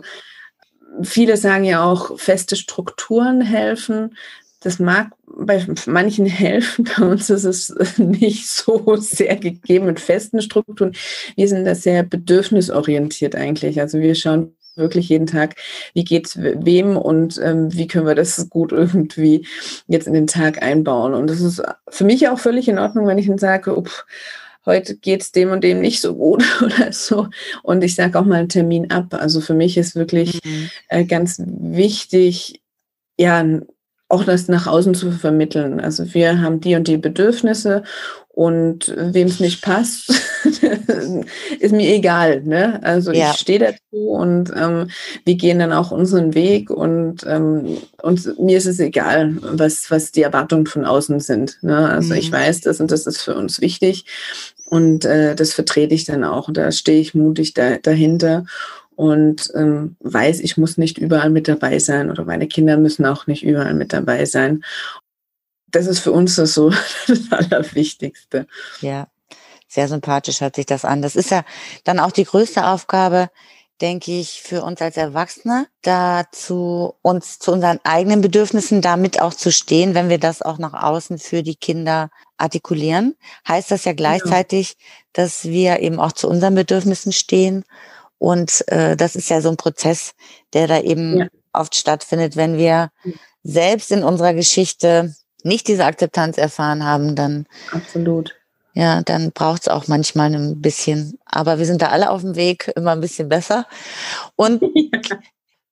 viele 1.02 1.38
sagen 1.38 1.64
ja 1.64 1.82
auch, 1.82 2.18
feste 2.18 2.56
Strukturen 2.56 3.40
helfen. 3.40 4.16
Das 4.60 4.78
mag 4.78 5.12
bei 5.46 5.64
manchen 5.86 6.26
helfen, 6.26 6.88
bei 6.96 7.04
uns 7.04 7.30
ist 7.30 7.44
es 7.44 7.74
nicht 7.98 8.48
so 8.48 8.96
sehr 8.96 9.36
gegeben 9.36 9.86
mit 9.86 10.00
festen 10.00 10.42
Strukturen. 10.42 10.94
Wir 11.36 11.48
sind 11.48 11.64
da 11.64 11.74
sehr 11.74 12.02
bedürfnisorientiert 12.02 13.34
eigentlich. 13.34 13.80
Also 13.80 13.98
wir 13.98 14.14
schauen 14.14 14.54
wirklich 14.74 15.08
jeden 15.08 15.26
Tag, 15.26 15.56
wie 15.94 16.04
geht's 16.04 16.38
wem 16.38 16.96
und 16.96 17.38
ähm, 17.42 17.72
wie 17.74 17.86
können 17.86 18.06
wir 18.06 18.14
das 18.14 18.48
gut 18.48 18.72
irgendwie 18.72 19.46
jetzt 19.86 20.06
in 20.06 20.14
den 20.14 20.26
Tag 20.26 20.62
einbauen. 20.62 21.14
Und 21.14 21.28
das 21.28 21.40
ist 21.40 21.62
für 21.88 22.04
mich 22.04 22.28
auch 22.28 22.38
völlig 22.38 22.68
in 22.68 22.78
Ordnung, 22.78 23.06
wenn 23.06 23.18
ich 23.18 23.26
dann 23.26 23.38
sage, 23.38 23.76
up, 23.76 24.06
heute 24.64 24.96
geht's 24.96 25.32
dem 25.32 25.50
und 25.50 25.62
dem 25.62 25.80
nicht 25.80 26.00
so 26.00 26.14
gut 26.14 26.44
oder 26.62 26.92
so. 26.92 27.28
Und 27.62 27.84
ich 27.84 27.94
sage 27.94 28.18
auch 28.18 28.24
mal 28.24 28.36
einen 28.36 28.48
Termin 28.48 28.90
ab. 28.90 29.14
Also 29.14 29.40
für 29.40 29.54
mich 29.54 29.76
ist 29.76 29.94
wirklich 29.94 30.40
mhm. 30.44 30.70
äh, 30.88 31.04
ganz 31.04 31.42
wichtig, 31.44 32.62
ja, 33.18 33.44
auch 34.12 34.24
das 34.24 34.46
nach 34.46 34.66
außen 34.66 34.94
zu 34.94 35.10
vermitteln. 35.10 35.80
Also 35.80 36.12
wir 36.12 36.42
haben 36.42 36.60
die 36.60 36.74
und 36.74 36.86
die 36.86 36.98
Bedürfnisse 36.98 37.82
und 38.28 38.94
wem 38.96 39.28
es 39.28 39.40
nicht 39.40 39.62
passt, 39.62 40.12
ist 41.58 41.72
mir 41.72 41.94
egal. 41.94 42.42
Ne? 42.42 42.78
Also 42.82 43.12
ja. 43.12 43.30
ich 43.30 43.40
stehe 43.40 43.58
dazu 43.58 44.10
und 44.10 44.52
ähm, 44.54 44.88
wir 45.24 45.34
gehen 45.34 45.58
dann 45.58 45.72
auch 45.72 45.90
unseren 45.90 46.34
Weg 46.34 46.70
und, 46.70 47.24
ähm, 47.26 47.78
und 48.02 48.38
mir 48.38 48.58
ist 48.58 48.66
es 48.66 48.80
egal, 48.80 49.36
was, 49.40 49.90
was 49.90 50.12
die 50.12 50.22
Erwartungen 50.22 50.66
von 50.66 50.84
außen 50.84 51.20
sind. 51.20 51.58
Ne? 51.62 51.88
Also 51.88 52.12
mhm. 52.12 52.20
ich 52.20 52.30
weiß 52.30 52.60
das 52.60 52.80
und 52.80 52.90
das 52.90 53.06
ist 53.06 53.22
für 53.22 53.34
uns 53.34 53.62
wichtig 53.62 54.04
und 54.66 55.06
äh, 55.06 55.34
das 55.34 55.54
vertrete 55.54 55.94
ich 55.94 56.04
dann 56.04 56.24
auch 56.24 56.48
und 56.48 56.56
da 56.58 56.70
stehe 56.70 57.00
ich 57.00 57.14
mutig 57.14 57.54
da, 57.54 57.76
dahinter 57.78 58.44
und 58.96 59.50
ähm, 59.54 59.96
weiß, 60.00 60.40
ich 60.40 60.56
muss 60.56 60.78
nicht 60.78 60.98
überall 60.98 61.30
mit 61.30 61.48
dabei 61.48 61.78
sein 61.78 62.10
oder 62.10 62.24
meine 62.24 62.46
Kinder 62.46 62.76
müssen 62.76 63.06
auch 63.06 63.26
nicht 63.26 63.42
überall 63.42 63.74
mit 63.74 63.92
dabei 63.92 64.24
sein. 64.24 64.64
Das 65.68 65.86
ist 65.86 66.00
für 66.00 66.12
uns 66.12 66.36
das 66.36 66.54
so 66.54 66.70
das 67.08 67.30
Allerwichtigste. 67.30 68.46
Ja, 68.80 69.08
sehr 69.68 69.88
sympathisch 69.88 70.40
hört 70.40 70.56
sich 70.56 70.66
das 70.66 70.84
an. 70.84 71.02
Das 71.02 71.16
ist 71.16 71.30
ja 71.30 71.44
dann 71.84 71.98
auch 71.98 72.12
die 72.12 72.24
größte 72.24 72.66
Aufgabe, 72.66 73.30
denke 73.80 74.12
ich, 74.12 74.42
für 74.42 74.62
uns 74.62 74.80
als 74.80 74.96
Erwachsene, 74.96 75.66
dazu 75.82 76.94
uns 77.02 77.38
zu 77.38 77.52
unseren 77.52 77.80
eigenen 77.82 78.20
Bedürfnissen 78.20 78.80
damit 78.80 79.20
auch 79.20 79.34
zu 79.34 79.50
stehen, 79.50 79.94
wenn 79.94 80.08
wir 80.08 80.18
das 80.18 80.42
auch 80.42 80.58
nach 80.58 80.74
außen 80.74 81.18
für 81.18 81.42
die 81.42 81.56
Kinder 81.56 82.10
artikulieren, 82.36 83.16
heißt 83.48 83.70
das 83.70 83.84
ja 83.84 83.92
gleichzeitig, 83.92 84.70
ja. 84.70 84.76
dass 85.14 85.44
wir 85.44 85.80
eben 85.80 85.98
auch 85.98 86.12
zu 86.12 86.28
unseren 86.28 86.54
Bedürfnissen 86.54 87.12
stehen 87.12 87.64
und 88.22 88.62
äh, 88.68 88.94
das 88.96 89.16
ist 89.16 89.30
ja 89.30 89.40
so 89.40 89.48
ein 89.48 89.56
Prozess, 89.56 90.12
der 90.52 90.68
da 90.68 90.80
eben 90.80 91.18
ja. 91.18 91.26
oft 91.52 91.74
stattfindet. 91.74 92.36
Wenn 92.36 92.56
wir 92.56 92.90
selbst 93.42 93.90
in 93.90 94.04
unserer 94.04 94.32
Geschichte 94.32 95.12
nicht 95.42 95.66
diese 95.66 95.84
Akzeptanz 95.84 96.38
erfahren 96.38 96.84
haben, 96.84 97.16
dann 97.16 97.46
absolut. 97.72 98.36
Ja, 98.74 99.02
dann 99.02 99.32
braucht 99.32 99.62
es 99.62 99.68
auch 99.68 99.88
manchmal 99.88 100.32
ein 100.32 100.60
bisschen. 100.60 101.18
Aber 101.24 101.58
wir 101.58 101.66
sind 101.66 101.82
da 101.82 101.88
alle 101.88 102.10
auf 102.10 102.20
dem 102.20 102.36
Weg, 102.36 102.70
immer 102.76 102.92
ein 102.92 103.00
bisschen 103.00 103.28
besser. 103.28 103.66
Und 104.36 104.62
ja. 104.74 105.00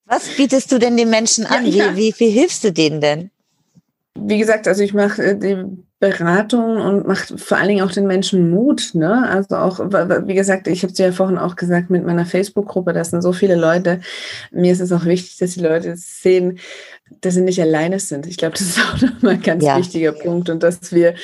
was 0.07 0.27
bietest 0.37 0.73
du 0.73 0.81
denn 0.81 0.97
den 0.97 1.09
Menschen 1.09 1.47
an? 1.47 1.65
Ja, 1.65 1.95
wie, 1.95 2.11
wie, 2.11 2.15
wie 2.19 2.31
hilfst 2.31 2.65
du 2.65 2.73
denen 2.73 3.01
denn? 3.01 3.31
Wie 4.17 4.39
gesagt, 4.39 4.67
also 4.67 4.83
ich 4.83 4.93
mache 4.93 5.23
äh, 5.23 5.39
die 5.39 5.85
Beratung 6.01 6.79
und 6.79 7.07
macht 7.07 7.39
vor 7.39 7.59
allen 7.59 7.69
Dingen 7.69 7.83
auch 7.83 7.93
den 7.93 8.07
Menschen 8.07 8.51
Mut. 8.51 8.95
Ne? 8.95 9.29
Also 9.29 9.57
auch, 9.57 9.79
wie 9.79 10.35
gesagt, 10.35 10.67
ich 10.67 10.83
habe 10.83 10.93
es 10.93 10.99
ja 10.99 11.13
vorhin 11.13 11.37
auch 11.37 11.57
gesagt 11.57 11.91
mit 11.91 12.07
meiner 12.07 12.25
Facebook-Gruppe, 12.25 12.95
das 12.95 13.11
sind 13.11 13.21
so 13.21 13.33
viele 13.33 13.55
Leute. 13.55 14.01
Mir 14.51 14.73
ist 14.73 14.81
es 14.81 14.93
auch 14.93 15.05
wichtig, 15.05 15.37
dass 15.37 15.53
die 15.53 15.61
Leute 15.61 15.95
sehen, 15.97 16.59
dass 17.21 17.35
sie 17.35 17.43
nicht 17.43 17.61
alleine 17.61 17.99
sind. 17.99 18.27
Ich 18.27 18.37
glaube, 18.37 18.53
das 18.53 18.63
ist 18.63 18.79
auch 18.95 19.01
nochmal 19.01 19.35
ein 19.35 19.43
ganz 19.43 19.65
ja. 19.65 19.77
wichtiger 19.77 20.13
Punkt 20.13 20.49
und 20.49 20.63
dass 20.63 20.93
wir 20.93 21.15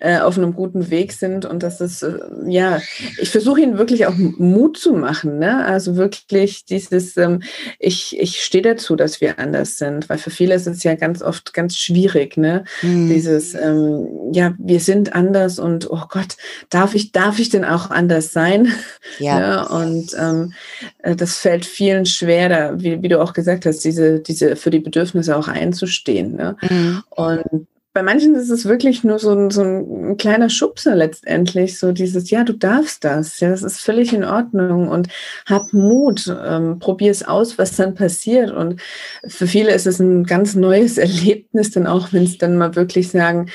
äh, 0.00 0.18
auf 0.18 0.36
einem 0.36 0.54
guten 0.54 0.90
Weg 0.90 1.12
sind 1.12 1.44
und 1.44 1.62
dass 1.62 1.80
es, 1.80 2.02
äh, 2.02 2.18
ja, 2.46 2.80
ich 3.18 3.30
versuche 3.30 3.60
ihnen 3.60 3.78
wirklich 3.78 4.06
auch 4.06 4.14
Mut 4.16 4.78
zu 4.78 4.92
machen. 4.92 5.38
Ne? 5.38 5.64
Also 5.64 5.96
wirklich 5.96 6.64
dieses, 6.64 7.16
ähm, 7.16 7.42
ich, 7.78 8.18
ich 8.18 8.42
stehe 8.42 8.62
dazu, 8.62 8.96
dass 8.96 9.20
wir 9.20 9.38
anders 9.38 9.78
sind, 9.78 10.08
weil 10.08 10.18
für 10.18 10.30
viele 10.30 10.54
ist 10.54 10.66
es 10.66 10.82
ja 10.82 10.94
ganz 10.94 11.22
oft 11.22 11.54
ganz 11.54 11.76
schwierig, 11.76 12.36
ne? 12.36 12.64
Mhm. 12.82 13.08
Dieses, 13.08 13.54
ähm, 13.54 14.08
ja, 14.32 14.54
wir 14.58 14.80
sind 14.80 15.14
anders 15.14 15.58
und 15.58 15.90
oh 15.90 16.02
Gott, 16.08 16.36
darf 16.70 16.94
ich, 16.94 17.12
darf 17.12 17.38
ich 17.38 17.48
denn 17.48 17.64
auch 17.64 17.90
anders 17.90 18.32
sein? 18.32 18.68
Ja. 19.18 19.38
Ne? 19.38 19.68
Und 19.68 20.16
ähm, 20.18 20.52
äh, 20.98 21.14
das 21.14 21.38
fällt 21.38 21.64
vielen 21.64 22.06
schwer, 22.06 22.48
da, 22.48 22.80
wie, 22.80 23.02
wie 23.02 23.08
du 23.08 23.20
auch 23.20 23.32
gesagt 23.32 23.64
hast, 23.64 23.84
diese, 23.84 24.20
diese 24.20 24.56
für 24.56 24.70
die 24.70 24.80
Bedürfnisse 24.80 25.35
auch 25.36 25.48
einzustehen. 25.48 26.36
Ne? 26.36 26.56
Mhm. 26.68 27.02
Und 27.10 27.66
bei 27.96 28.02
manchen 28.02 28.34
ist 28.34 28.50
es 28.50 28.66
wirklich 28.66 29.04
nur 29.04 29.18
so 29.18 29.32
ein, 29.32 29.50
so 29.50 29.62
ein 29.62 30.18
kleiner 30.18 30.50
Schubser 30.50 30.94
letztendlich, 30.94 31.78
so 31.78 31.92
dieses, 31.92 32.28
ja, 32.28 32.44
du 32.44 32.52
darfst 32.52 33.04
das, 33.04 33.40
ja, 33.40 33.48
das 33.48 33.62
ist 33.62 33.80
völlig 33.80 34.12
in 34.12 34.22
Ordnung 34.22 34.88
und 34.88 35.08
hab 35.46 35.72
Mut, 35.72 36.30
ähm, 36.44 36.78
probier 36.78 37.10
es 37.10 37.22
aus, 37.22 37.56
was 37.56 37.74
dann 37.74 37.94
passiert. 37.94 38.50
Und 38.50 38.82
für 39.26 39.46
viele 39.46 39.70
ist 39.70 39.86
es 39.86 39.98
ein 39.98 40.24
ganz 40.24 40.54
neues 40.54 40.98
Erlebnis, 40.98 41.70
dann 41.70 41.86
auch, 41.86 42.12
wenn 42.12 42.24
es 42.24 42.36
dann 42.36 42.58
mal 42.58 42.76
wirklich 42.76 43.08
sagen, 43.08 43.48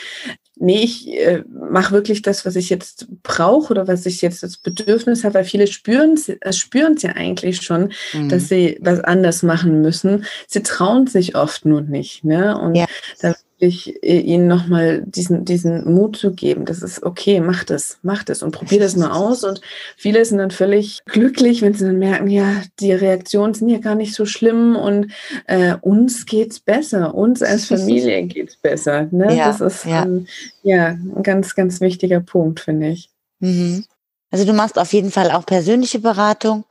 nee, 0.62 0.84
ich 0.84 1.08
äh, 1.10 1.43
mache 1.50 1.93
wirklich 1.93 2.21
das, 2.21 2.45
was 2.45 2.56
ich 2.56 2.69
jetzt 2.69 3.08
brauche 3.24 3.71
oder 3.71 3.88
was 3.88 4.06
ich 4.06 4.21
jetzt 4.21 4.43
das 4.43 4.58
Bedürfnis 4.58 5.24
habe, 5.24 5.36
weil 5.36 5.43
viele 5.43 5.67
spüren 5.67 6.13
es 6.13 6.30
äh, 6.30 6.54
spüren 6.54 6.95
ja 7.00 7.12
eigentlich 7.12 7.62
schon, 7.62 7.91
mhm. 8.13 8.30
dass 8.30 8.47
sie 8.47 8.78
was 8.82 9.00
anders 9.02 9.43
machen 9.43 9.82
müssen. 9.82 10.26
Sie 10.47 10.62
trauen 10.62 11.08
sich 11.08 11.36
oft 11.36 11.65
nur 11.65 11.82
nicht. 11.82 12.24
Ne? 12.24 12.58
Und 12.58 12.76
ja. 12.76 12.86
da 13.21 13.34
wirklich 13.62 14.04
äh, 14.04 14.19
ihnen 14.19 14.47
nochmal 14.47 15.04
diesen, 15.06 15.45
diesen 15.45 15.93
Mut 15.93 16.17
zu 16.17 16.34
geben. 16.34 16.65
Das 16.65 16.82
ist 16.82 17.04
okay, 17.04 17.39
mach 17.39 17.63
das, 17.63 18.00
mach 18.02 18.24
das 18.24 18.41
und 18.41 18.52
probier 18.52 18.80
das 18.80 18.95
mal 18.95 19.12
aus. 19.12 19.43
Und 19.43 19.62
viele 19.95 20.26
sind 20.26 20.39
dann 20.39 20.52
völlig 20.52 21.00
glücklich, 21.06 21.62
wenn 21.62 21.74
sie 21.74 21.86
dann 21.86 22.00
merken, 22.00 22.28
ja, 22.28 22.63
die 22.80 22.91
Reaktionen 22.91 23.54
sind 23.54 23.69
ja 23.69 23.78
gar 23.78 23.95
nicht 23.95 24.15
so 24.15 24.26
schlimm 24.26 24.76
und 24.76 25.12
äh, 25.45 25.76
uns 25.82 26.26
geht's 26.26 26.60
besser, 26.60 27.13
uns 27.13 27.43
als 27.43 27.65
Familie 27.65 28.24
geht's 28.28 28.58
besser. 28.58 29.08
Ne? 29.12 29.36
Ja, 29.36 29.47
das 29.47 29.62
ist 29.62 29.86
ja. 29.86 30.04
Ähm, 30.04 30.28
ja 30.63 30.88
ein 30.88 31.24
ganz, 31.24 31.56
ganz 31.56 31.80
wichtiger 31.82 32.19
Punkt, 32.19 32.60
finde 32.60 32.89
ich. 32.89 33.10
Mhm. 33.39 33.86
Also 34.32 34.45
du 34.45 34.54
machst 34.54 34.80
auf 34.80 34.91
jeden 34.93 35.12
Fall 35.12 35.30
auch 35.32 35.45
persönliche 35.45 36.00
Beratung. 36.00 36.65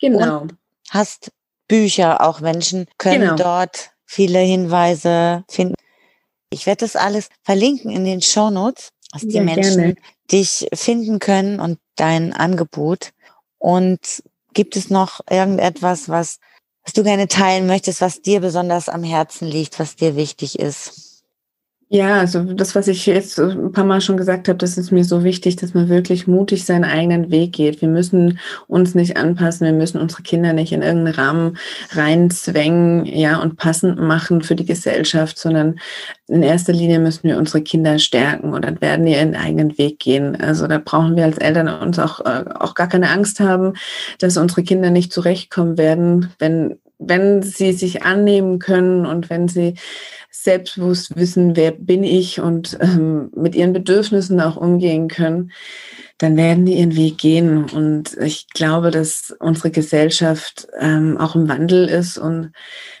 Genau. 0.00 0.46
Hast 0.90 1.30
Bücher, 1.68 2.20
auch 2.22 2.40
Menschen 2.40 2.86
können 2.98 3.20
genau. 3.20 3.36
dort 3.36 3.90
viele 4.04 4.40
Hinweise 4.40 5.44
finden. 5.48 5.74
Ich 6.54 6.66
werde 6.66 6.84
das 6.84 6.96
alles 6.96 7.28
verlinken 7.42 7.90
in 7.90 8.04
den 8.04 8.22
Show 8.22 8.50
Notes, 8.50 8.88
dass 9.12 9.22
die 9.22 9.36
ja, 9.36 9.42
Menschen 9.42 9.76
gerne. 9.76 9.96
dich 10.30 10.68
finden 10.72 11.18
können 11.18 11.60
und 11.60 11.78
dein 11.96 12.32
Angebot. 12.32 13.10
Und 13.58 14.22
gibt 14.54 14.76
es 14.76 14.90
noch 14.90 15.20
irgendetwas, 15.28 16.08
was 16.08 16.38
was 16.84 16.92
du 16.92 17.02
gerne 17.02 17.28
teilen 17.28 17.66
möchtest, 17.66 18.00
was 18.00 18.20
dir 18.20 18.40
besonders 18.40 18.88
am 18.88 19.02
Herzen 19.02 19.48
liegt, 19.48 19.78
was 19.78 19.96
dir 19.96 20.16
wichtig 20.16 20.58
ist. 20.58 21.13
Ja, 21.94 22.18
also 22.18 22.42
das, 22.42 22.74
was 22.74 22.88
ich 22.88 23.06
jetzt 23.06 23.38
ein 23.38 23.70
paar 23.70 23.84
Mal 23.84 24.00
schon 24.00 24.16
gesagt 24.16 24.48
habe, 24.48 24.58
das 24.58 24.76
ist 24.76 24.90
mir 24.90 25.04
so 25.04 25.22
wichtig, 25.22 25.54
dass 25.54 25.74
man 25.74 25.88
wirklich 25.88 26.26
mutig 26.26 26.64
seinen 26.64 26.82
eigenen 26.82 27.30
Weg 27.30 27.52
geht. 27.52 27.82
Wir 27.82 27.88
müssen 27.88 28.40
uns 28.66 28.96
nicht 28.96 29.16
anpassen, 29.16 29.64
wir 29.64 29.72
müssen 29.72 30.00
unsere 30.00 30.24
Kinder 30.24 30.52
nicht 30.54 30.72
in 30.72 30.82
irgendeinen 30.82 31.14
Rahmen 31.14 31.58
reinzwängen, 31.92 33.06
ja, 33.06 33.40
und 33.40 33.58
passend 33.58 34.00
machen 34.00 34.42
für 34.42 34.56
die 34.56 34.64
Gesellschaft, 34.64 35.38
sondern 35.38 35.78
in 36.26 36.42
erster 36.42 36.72
Linie 36.72 36.98
müssen 36.98 37.28
wir 37.28 37.38
unsere 37.38 37.62
Kinder 37.62 38.00
stärken 38.00 38.54
und 38.54 38.64
dann 38.64 38.80
werden 38.80 39.06
die 39.06 39.12
ihren 39.12 39.36
eigenen 39.36 39.78
Weg 39.78 40.00
gehen. 40.00 40.34
Also 40.34 40.66
da 40.66 40.78
brauchen 40.84 41.14
wir 41.14 41.22
als 41.22 41.38
Eltern 41.38 41.68
uns 41.68 42.00
auch, 42.00 42.18
äh, 42.26 42.44
auch 42.58 42.74
gar 42.74 42.88
keine 42.88 43.10
Angst 43.10 43.38
haben, 43.38 43.74
dass 44.18 44.36
unsere 44.36 44.64
Kinder 44.64 44.90
nicht 44.90 45.12
zurechtkommen 45.12 45.78
werden, 45.78 46.32
wenn 46.40 46.74
wenn 46.98 47.42
sie 47.42 47.72
sich 47.72 48.04
annehmen 48.04 48.60
können 48.60 49.04
und 49.04 49.28
wenn 49.28 49.48
sie 49.48 49.74
selbstbewusst 50.42 51.16
wissen, 51.16 51.54
wer 51.54 51.70
bin 51.70 52.02
ich 52.02 52.40
und 52.40 52.76
ähm, 52.80 53.30
mit 53.36 53.54
ihren 53.54 53.72
Bedürfnissen 53.72 54.40
auch 54.40 54.56
umgehen 54.56 55.08
können, 55.08 55.52
dann 56.18 56.36
werden 56.36 56.66
die 56.66 56.74
ihren 56.74 56.96
Weg 56.96 57.18
gehen. 57.18 57.64
Und 57.70 58.16
ich 58.18 58.48
glaube, 58.48 58.90
dass 58.90 59.34
unsere 59.38 59.70
Gesellschaft 59.70 60.66
ähm, 60.80 61.16
auch 61.18 61.36
im 61.36 61.48
Wandel 61.48 61.88
ist 61.88 62.18
und 62.18 62.52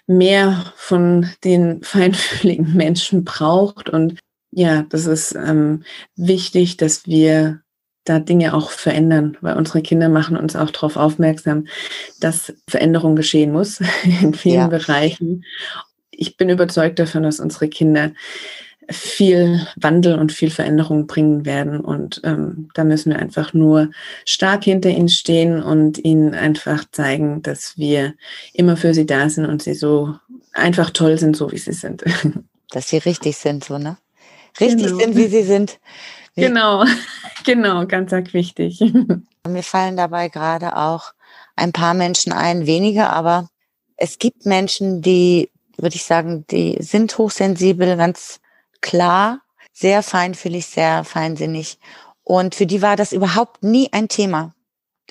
mehr 0.06 0.72
von 0.76 1.28
den 1.42 1.82
feinfühligen 1.82 2.74
Menschen 2.74 3.24
braucht. 3.24 3.90
Und 3.90 4.20
ja, 4.52 4.82
das 4.82 5.06
ist 5.06 5.34
ähm, 5.34 5.82
wichtig, 6.16 6.76
dass 6.76 7.06
wir 7.06 7.60
da 8.04 8.20
Dinge 8.20 8.54
auch 8.54 8.70
verändern, 8.70 9.36
weil 9.40 9.56
unsere 9.56 9.82
Kinder 9.82 10.08
machen 10.08 10.36
uns 10.36 10.54
auch 10.54 10.70
darauf 10.70 10.96
aufmerksam, 10.96 11.66
dass 12.20 12.52
Veränderung 12.68 13.16
geschehen 13.16 13.50
muss 13.50 13.80
in 14.22 14.34
vielen 14.34 14.54
ja. 14.54 14.68
Bereichen. 14.68 15.44
Ich 16.18 16.36
bin 16.36 16.50
überzeugt 16.50 16.98
davon, 16.98 17.22
dass 17.22 17.40
unsere 17.40 17.68
Kinder 17.68 18.12
viel 18.90 19.66
Wandel 19.76 20.18
und 20.18 20.32
viel 20.32 20.50
Veränderung 20.50 21.06
bringen 21.06 21.46
werden. 21.46 21.80
Und 21.80 22.20
ähm, 22.24 22.68
da 22.74 22.84
müssen 22.84 23.12
wir 23.12 23.18
einfach 23.18 23.54
nur 23.54 23.90
stark 24.24 24.64
hinter 24.64 24.90
ihnen 24.90 25.08
stehen 25.08 25.62
und 25.62 25.98
ihnen 25.98 26.34
einfach 26.34 26.84
zeigen, 26.90 27.42
dass 27.42 27.78
wir 27.78 28.14
immer 28.52 28.76
für 28.76 28.94
sie 28.94 29.06
da 29.06 29.28
sind 29.28 29.46
und 29.46 29.62
sie 29.62 29.74
so 29.74 30.14
einfach 30.52 30.90
toll 30.90 31.18
sind, 31.18 31.36
so 31.36 31.50
wie 31.52 31.58
sie 31.58 31.72
sind. 31.72 32.04
Dass 32.70 32.88
sie 32.88 32.98
richtig 32.98 33.36
sind, 33.36 33.62
so, 33.62 33.78
ne? 33.78 33.98
Richtig 34.58 34.86
genau. 34.86 34.98
sind, 34.98 35.16
wie 35.16 35.28
sie 35.28 35.42
sind. 35.42 35.78
Genau, 36.36 36.84
genau, 37.44 37.86
ganz 37.86 38.12
arg 38.12 38.34
wichtig. 38.34 38.80
Mir 39.46 39.62
fallen 39.62 39.96
dabei 39.96 40.28
gerade 40.28 40.76
auch 40.76 41.12
ein 41.54 41.70
paar 41.70 41.94
Menschen 41.94 42.32
ein, 42.32 42.66
wenige, 42.66 43.08
aber 43.08 43.48
es 43.96 44.18
gibt 44.18 44.44
Menschen, 44.44 45.00
die, 45.00 45.52
würde 45.76 45.96
ich 45.96 46.04
sagen, 46.04 46.46
die 46.50 46.76
sind 46.80 47.16
hochsensibel, 47.18 47.96
ganz 47.96 48.40
klar, 48.80 49.40
sehr 49.72 50.02
feinfühlig, 50.02 50.66
sehr 50.66 51.04
feinsinnig. 51.04 51.78
Und 52.22 52.54
für 52.54 52.66
die 52.66 52.82
war 52.82 52.96
das 52.96 53.12
überhaupt 53.12 53.62
nie 53.62 53.88
ein 53.92 54.08
Thema. 54.08 54.54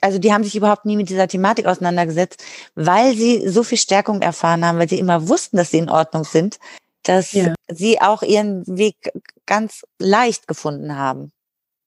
Also 0.01 0.19
die 0.19 0.33
haben 0.33 0.43
sich 0.43 0.55
überhaupt 0.55 0.85
nie 0.85 0.97
mit 0.97 1.09
dieser 1.09 1.27
Thematik 1.27 1.65
auseinandergesetzt, 1.65 2.43
weil 2.75 3.15
sie 3.15 3.47
so 3.47 3.63
viel 3.63 3.77
Stärkung 3.77 4.21
erfahren 4.21 4.65
haben, 4.65 4.79
weil 4.79 4.89
sie 4.89 4.99
immer 4.99 5.27
wussten, 5.29 5.57
dass 5.57 5.71
sie 5.71 5.77
in 5.77 5.89
Ordnung 5.89 6.23
sind, 6.23 6.59
dass 7.03 7.33
ja. 7.33 7.53
sie 7.69 8.01
auch 8.01 8.23
ihren 8.23 8.65
Weg 8.65 9.11
ganz 9.45 9.83
leicht 9.99 10.47
gefunden 10.47 10.97
haben. 10.97 11.31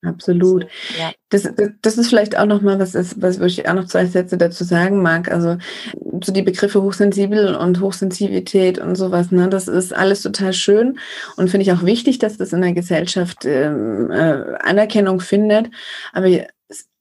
Absolut. 0.06 0.66
Ja. 0.98 1.12
Das, 1.30 1.48
das 1.82 1.98
ist 1.98 2.08
vielleicht 2.08 2.38
auch 2.38 2.46
nochmal, 2.46 2.78
was 2.78 2.94
ist, 2.94 3.20
was 3.20 3.40
ich 3.40 3.68
auch 3.68 3.74
noch 3.74 3.86
zwei 3.86 4.06
Sätze 4.06 4.38
dazu 4.38 4.64
sagen 4.64 5.02
mag. 5.02 5.30
Also 5.30 5.56
so 6.22 6.32
die 6.32 6.42
Begriffe 6.42 6.82
hochsensibel 6.82 7.54
und 7.56 7.80
Hochsensibilität 7.80 8.78
und 8.78 8.94
sowas, 8.94 9.32
ne, 9.32 9.48
das 9.48 9.68
ist 9.68 9.94
alles 9.94 10.22
total 10.22 10.52
schön 10.52 10.98
und 11.36 11.50
finde 11.50 11.64
ich 11.64 11.72
auch 11.72 11.82
wichtig, 11.82 12.18
dass 12.18 12.38
das 12.38 12.52
in 12.52 12.62
der 12.62 12.72
Gesellschaft 12.72 13.44
ähm, 13.44 14.10
äh, 14.10 14.56
Anerkennung 14.60 15.20
findet. 15.20 15.70
Aber 16.12 16.28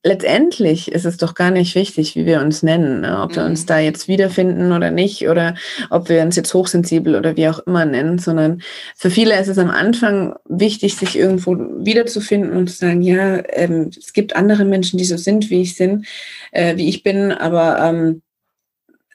letztendlich 0.06 0.91
ist 0.91 1.06
es 1.06 1.18
doch 1.18 1.34
gar 1.34 1.50
nicht 1.50 1.74
wichtig, 1.74 2.15
wie 2.15 2.28
wir 2.28 2.39
uns 2.39 2.62
nennen, 2.62 3.02
ne? 3.02 3.22
ob 3.22 3.32
mhm. 3.32 3.36
wir 3.36 3.46
uns 3.46 3.63
mhm. 3.63 3.68
da 3.68 3.80
jetzt 3.80 4.08
wiederfinden 4.08 4.72
oder 4.72 4.91
nicht 4.91 5.28
oder 5.28 5.56
ob 5.89 6.10
wir 6.10 6.22
uns 6.22 6.36
jetzt 6.36 6.54
hochsensibel 6.54 7.15
oder 7.15 7.36
wie 7.36 7.50
auch 7.50 7.60
immer 7.65 7.86
nennen, 7.86 8.20
sondern 8.20 8.62
für 8.96 9.10
viele 9.10 9.38
ist 9.39 9.48
es 9.48 9.58
am 9.58 9.72
Anfang 9.72 10.36
wichtig, 10.48 10.96
sich 10.96 11.18
irgendwo 11.18 11.58
wiederzufinden 11.58 12.56
und 12.56 12.70
zu 12.70 12.78
sagen, 12.78 13.02
ja, 13.02 13.41
ähm, 13.50 13.89
es 13.98 14.13
gibt 14.13 14.36
andere 14.36 14.63
Menschen, 14.63 15.00
die 15.00 15.06
so 15.06 15.18
sind, 15.18 15.50
wie 15.50 15.63
ich 15.63 15.76
bin, 15.76 16.06
äh, 16.52 16.78
wie 16.78 16.88
ich 16.88 17.02
bin, 17.02 17.32
aber 17.32 17.80
ähm, 17.80 18.22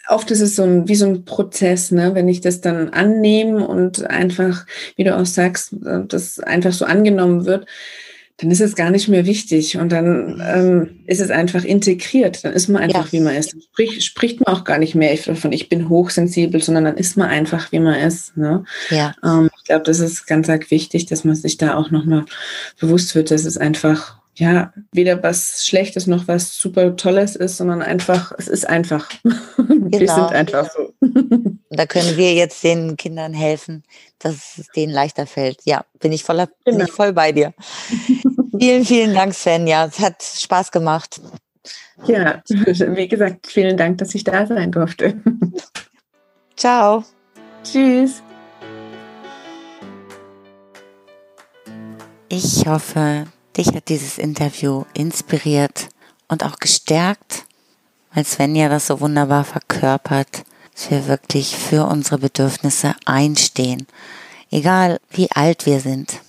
oft 0.08 0.28
ist 0.32 0.40
es 0.40 0.56
so 0.56 0.64
ein, 0.64 0.88
wie 0.88 0.96
so 0.96 1.06
ein 1.06 1.24
Prozess, 1.24 1.92
ne? 1.92 2.16
wenn 2.16 2.28
ich 2.28 2.40
das 2.40 2.60
dann 2.60 2.88
annehme 2.88 3.64
und 3.64 4.10
einfach, 4.10 4.66
wie 4.96 5.04
du 5.04 5.16
auch 5.16 5.26
sagst, 5.26 5.72
äh, 5.84 6.00
das 6.08 6.40
einfach 6.40 6.72
so 6.72 6.84
angenommen 6.84 7.46
wird, 7.46 7.66
dann 8.40 8.50
ist 8.50 8.60
es 8.60 8.74
gar 8.74 8.90
nicht 8.90 9.08
mehr 9.08 9.26
wichtig 9.26 9.76
und 9.76 9.92
dann 9.92 10.42
ähm, 10.42 11.00
ist 11.06 11.20
es 11.20 11.30
einfach 11.30 11.62
integriert. 11.62 12.42
Dann 12.42 12.54
ist 12.54 12.68
man 12.68 12.82
einfach, 12.82 13.06
ja. 13.06 13.12
wie 13.12 13.20
man 13.20 13.34
ist. 13.34 13.52
Dann 13.52 13.60
sprich, 13.60 14.02
spricht 14.02 14.40
man 14.40 14.54
auch 14.54 14.64
gar 14.64 14.78
nicht 14.78 14.94
mehr 14.94 15.14
von 15.18 15.52
ich 15.52 15.68
bin 15.68 15.90
hochsensibel, 15.90 16.62
sondern 16.62 16.84
dann 16.84 16.96
ist 16.96 17.18
man 17.18 17.28
einfach, 17.28 17.70
wie 17.70 17.80
man 17.80 18.00
ist. 18.00 18.36
Ne? 18.38 18.64
Ja. 18.88 19.14
Ähm, 19.22 19.50
ich 19.58 19.64
glaube, 19.64 19.84
das 19.84 20.00
ist 20.00 20.26
ganz 20.26 20.48
arg 20.48 20.70
wichtig, 20.70 21.04
dass 21.06 21.24
man 21.24 21.34
sich 21.34 21.58
da 21.58 21.74
auch 21.74 21.90
nochmal 21.90 22.24
bewusst 22.80 23.14
wird, 23.14 23.30
dass 23.30 23.44
es 23.44 23.58
einfach 23.58 24.18
ja, 24.36 24.72
weder 24.92 25.22
was 25.22 25.66
Schlechtes 25.66 26.06
noch 26.06 26.26
was 26.26 26.56
super 26.58 26.96
Tolles 26.96 27.36
ist, 27.36 27.58
sondern 27.58 27.82
einfach, 27.82 28.32
es 28.38 28.48
ist 28.48 28.66
einfach. 28.66 29.10
Genau. 29.56 30.00
Wir 30.00 30.08
sind 30.08 30.32
einfach 30.32 30.70
so. 30.70 30.94
da 31.76 31.86
können 31.86 32.16
wir 32.16 32.34
jetzt 32.34 32.62
den 32.64 32.96
Kindern 32.96 33.32
helfen, 33.32 33.84
dass 34.18 34.58
es 34.58 34.66
denen 34.68 34.92
leichter 34.92 35.26
fällt. 35.26 35.60
Ja, 35.64 35.84
bin 36.00 36.12
ich, 36.12 36.24
voller, 36.24 36.48
genau. 36.64 36.78
bin 36.78 36.86
ich 36.86 36.92
voll 36.92 37.12
bei 37.12 37.32
dir. 37.32 37.54
vielen, 38.58 38.84
vielen 38.84 39.14
Dank, 39.14 39.34
Sven. 39.34 39.66
Ja, 39.66 39.86
es 39.86 39.98
hat 40.00 40.22
Spaß 40.22 40.72
gemacht. 40.72 41.20
Ja, 42.06 42.42
wie 42.48 43.08
gesagt, 43.08 43.46
vielen 43.46 43.76
Dank, 43.76 43.98
dass 43.98 44.14
ich 44.14 44.24
da 44.24 44.46
sein 44.46 44.72
durfte. 44.72 45.20
Ciao. 46.56 47.04
Tschüss. 47.62 48.22
Ich 52.28 52.66
hoffe, 52.66 53.26
Dich 53.56 53.74
hat 53.74 53.88
dieses 53.88 54.18
Interview 54.18 54.84
inspiriert 54.94 55.88
und 56.28 56.44
auch 56.44 56.58
gestärkt, 56.58 57.44
weil 58.14 58.24
Svenja 58.24 58.68
das 58.68 58.86
so 58.86 59.00
wunderbar 59.00 59.44
verkörpert, 59.44 60.44
dass 60.80 60.90
wir 60.90 61.08
wirklich 61.08 61.56
für 61.58 61.84
unsere 61.84 62.16
Bedürfnisse 62.16 62.94
einstehen, 63.04 63.86
egal 64.50 64.98
wie 65.10 65.30
alt 65.30 65.66
wir 65.66 65.80
sind. 65.80 66.22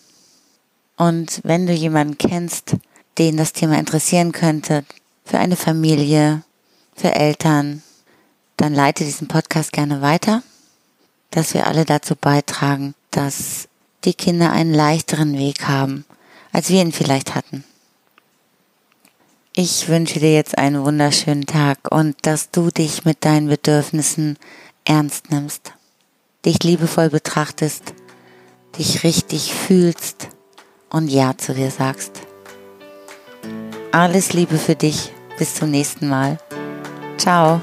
Und 0.97 1.39
wenn 1.43 1.67
du 1.67 1.73
jemanden 1.73 2.17
kennst, 2.17 2.75
den 3.17 3.37
das 3.37 3.53
Thema 3.53 3.79
interessieren 3.79 4.33
könnte, 4.33 4.83
für 5.23 5.37
eine 5.37 5.55
Familie, 5.55 6.43
für 6.93 7.15
Eltern, 7.15 7.81
dann 8.57 8.73
leite 8.73 9.05
diesen 9.05 9.29
Podcast 9.29 9.71
gerne 9.71 10.01
weiter, 10.01 10.43
dass 11.29 11.53
wir 11.53 11.65
alle 11.65 11.85
dazu 11.85 12.17
beitragen, 12.17 12.93
dass 13.11 13.69
die 14.03 14.13
Kinder 14.13 14.51
einen 14.51 14.73
leichteren 14.73 15.37
Weg 15.37 15.69
haben, 15.69 16.03
als 16.51 16.67
wir 16.67 16.81
ihn 16.81 16.91
vielleicht 16.91 17.35
hatten. 17.35 17.63
Ich 19.53 19.89
wünsche 19.89 20.19
dir 20.19 20.33
jetzt 20.33 20.57
einen 20.57 20.85
wunderschönen 20.85 21.45
Tag 21.45 21.91
und 21.91 22.15
dass 22.21 22.51
du 22.51 22.69
dich 22.69 23.03
mit 23.03 23.25
deinen 23.25 23.49
Bedürfnissen 23.49 24.37
ernst 24.85 25.29
nimmst, 25.29 25.73
dich 26.45 26.63
liebevoll 26.63 27.09
betrachtest, 27.09 27.93
dich 28.77 29.03
richtig 29.03 29.53
fühlst 29.53 30.29
und 30.89 31.09
Ja 31.09 31.37
zu 31.37 31.53
dir 31.53 31.69
sagst. 31.69 32.21
Alles 33.91 34.31
Liebe 34.31 34.57
für 34.57 34.75
dich. 34.75 35.11
Bis 35.37 35.55
zum 35.55 35.71
nächsten 35.71 36.07
Mal. 36.07 36.37
Ciao. 37.17 37.61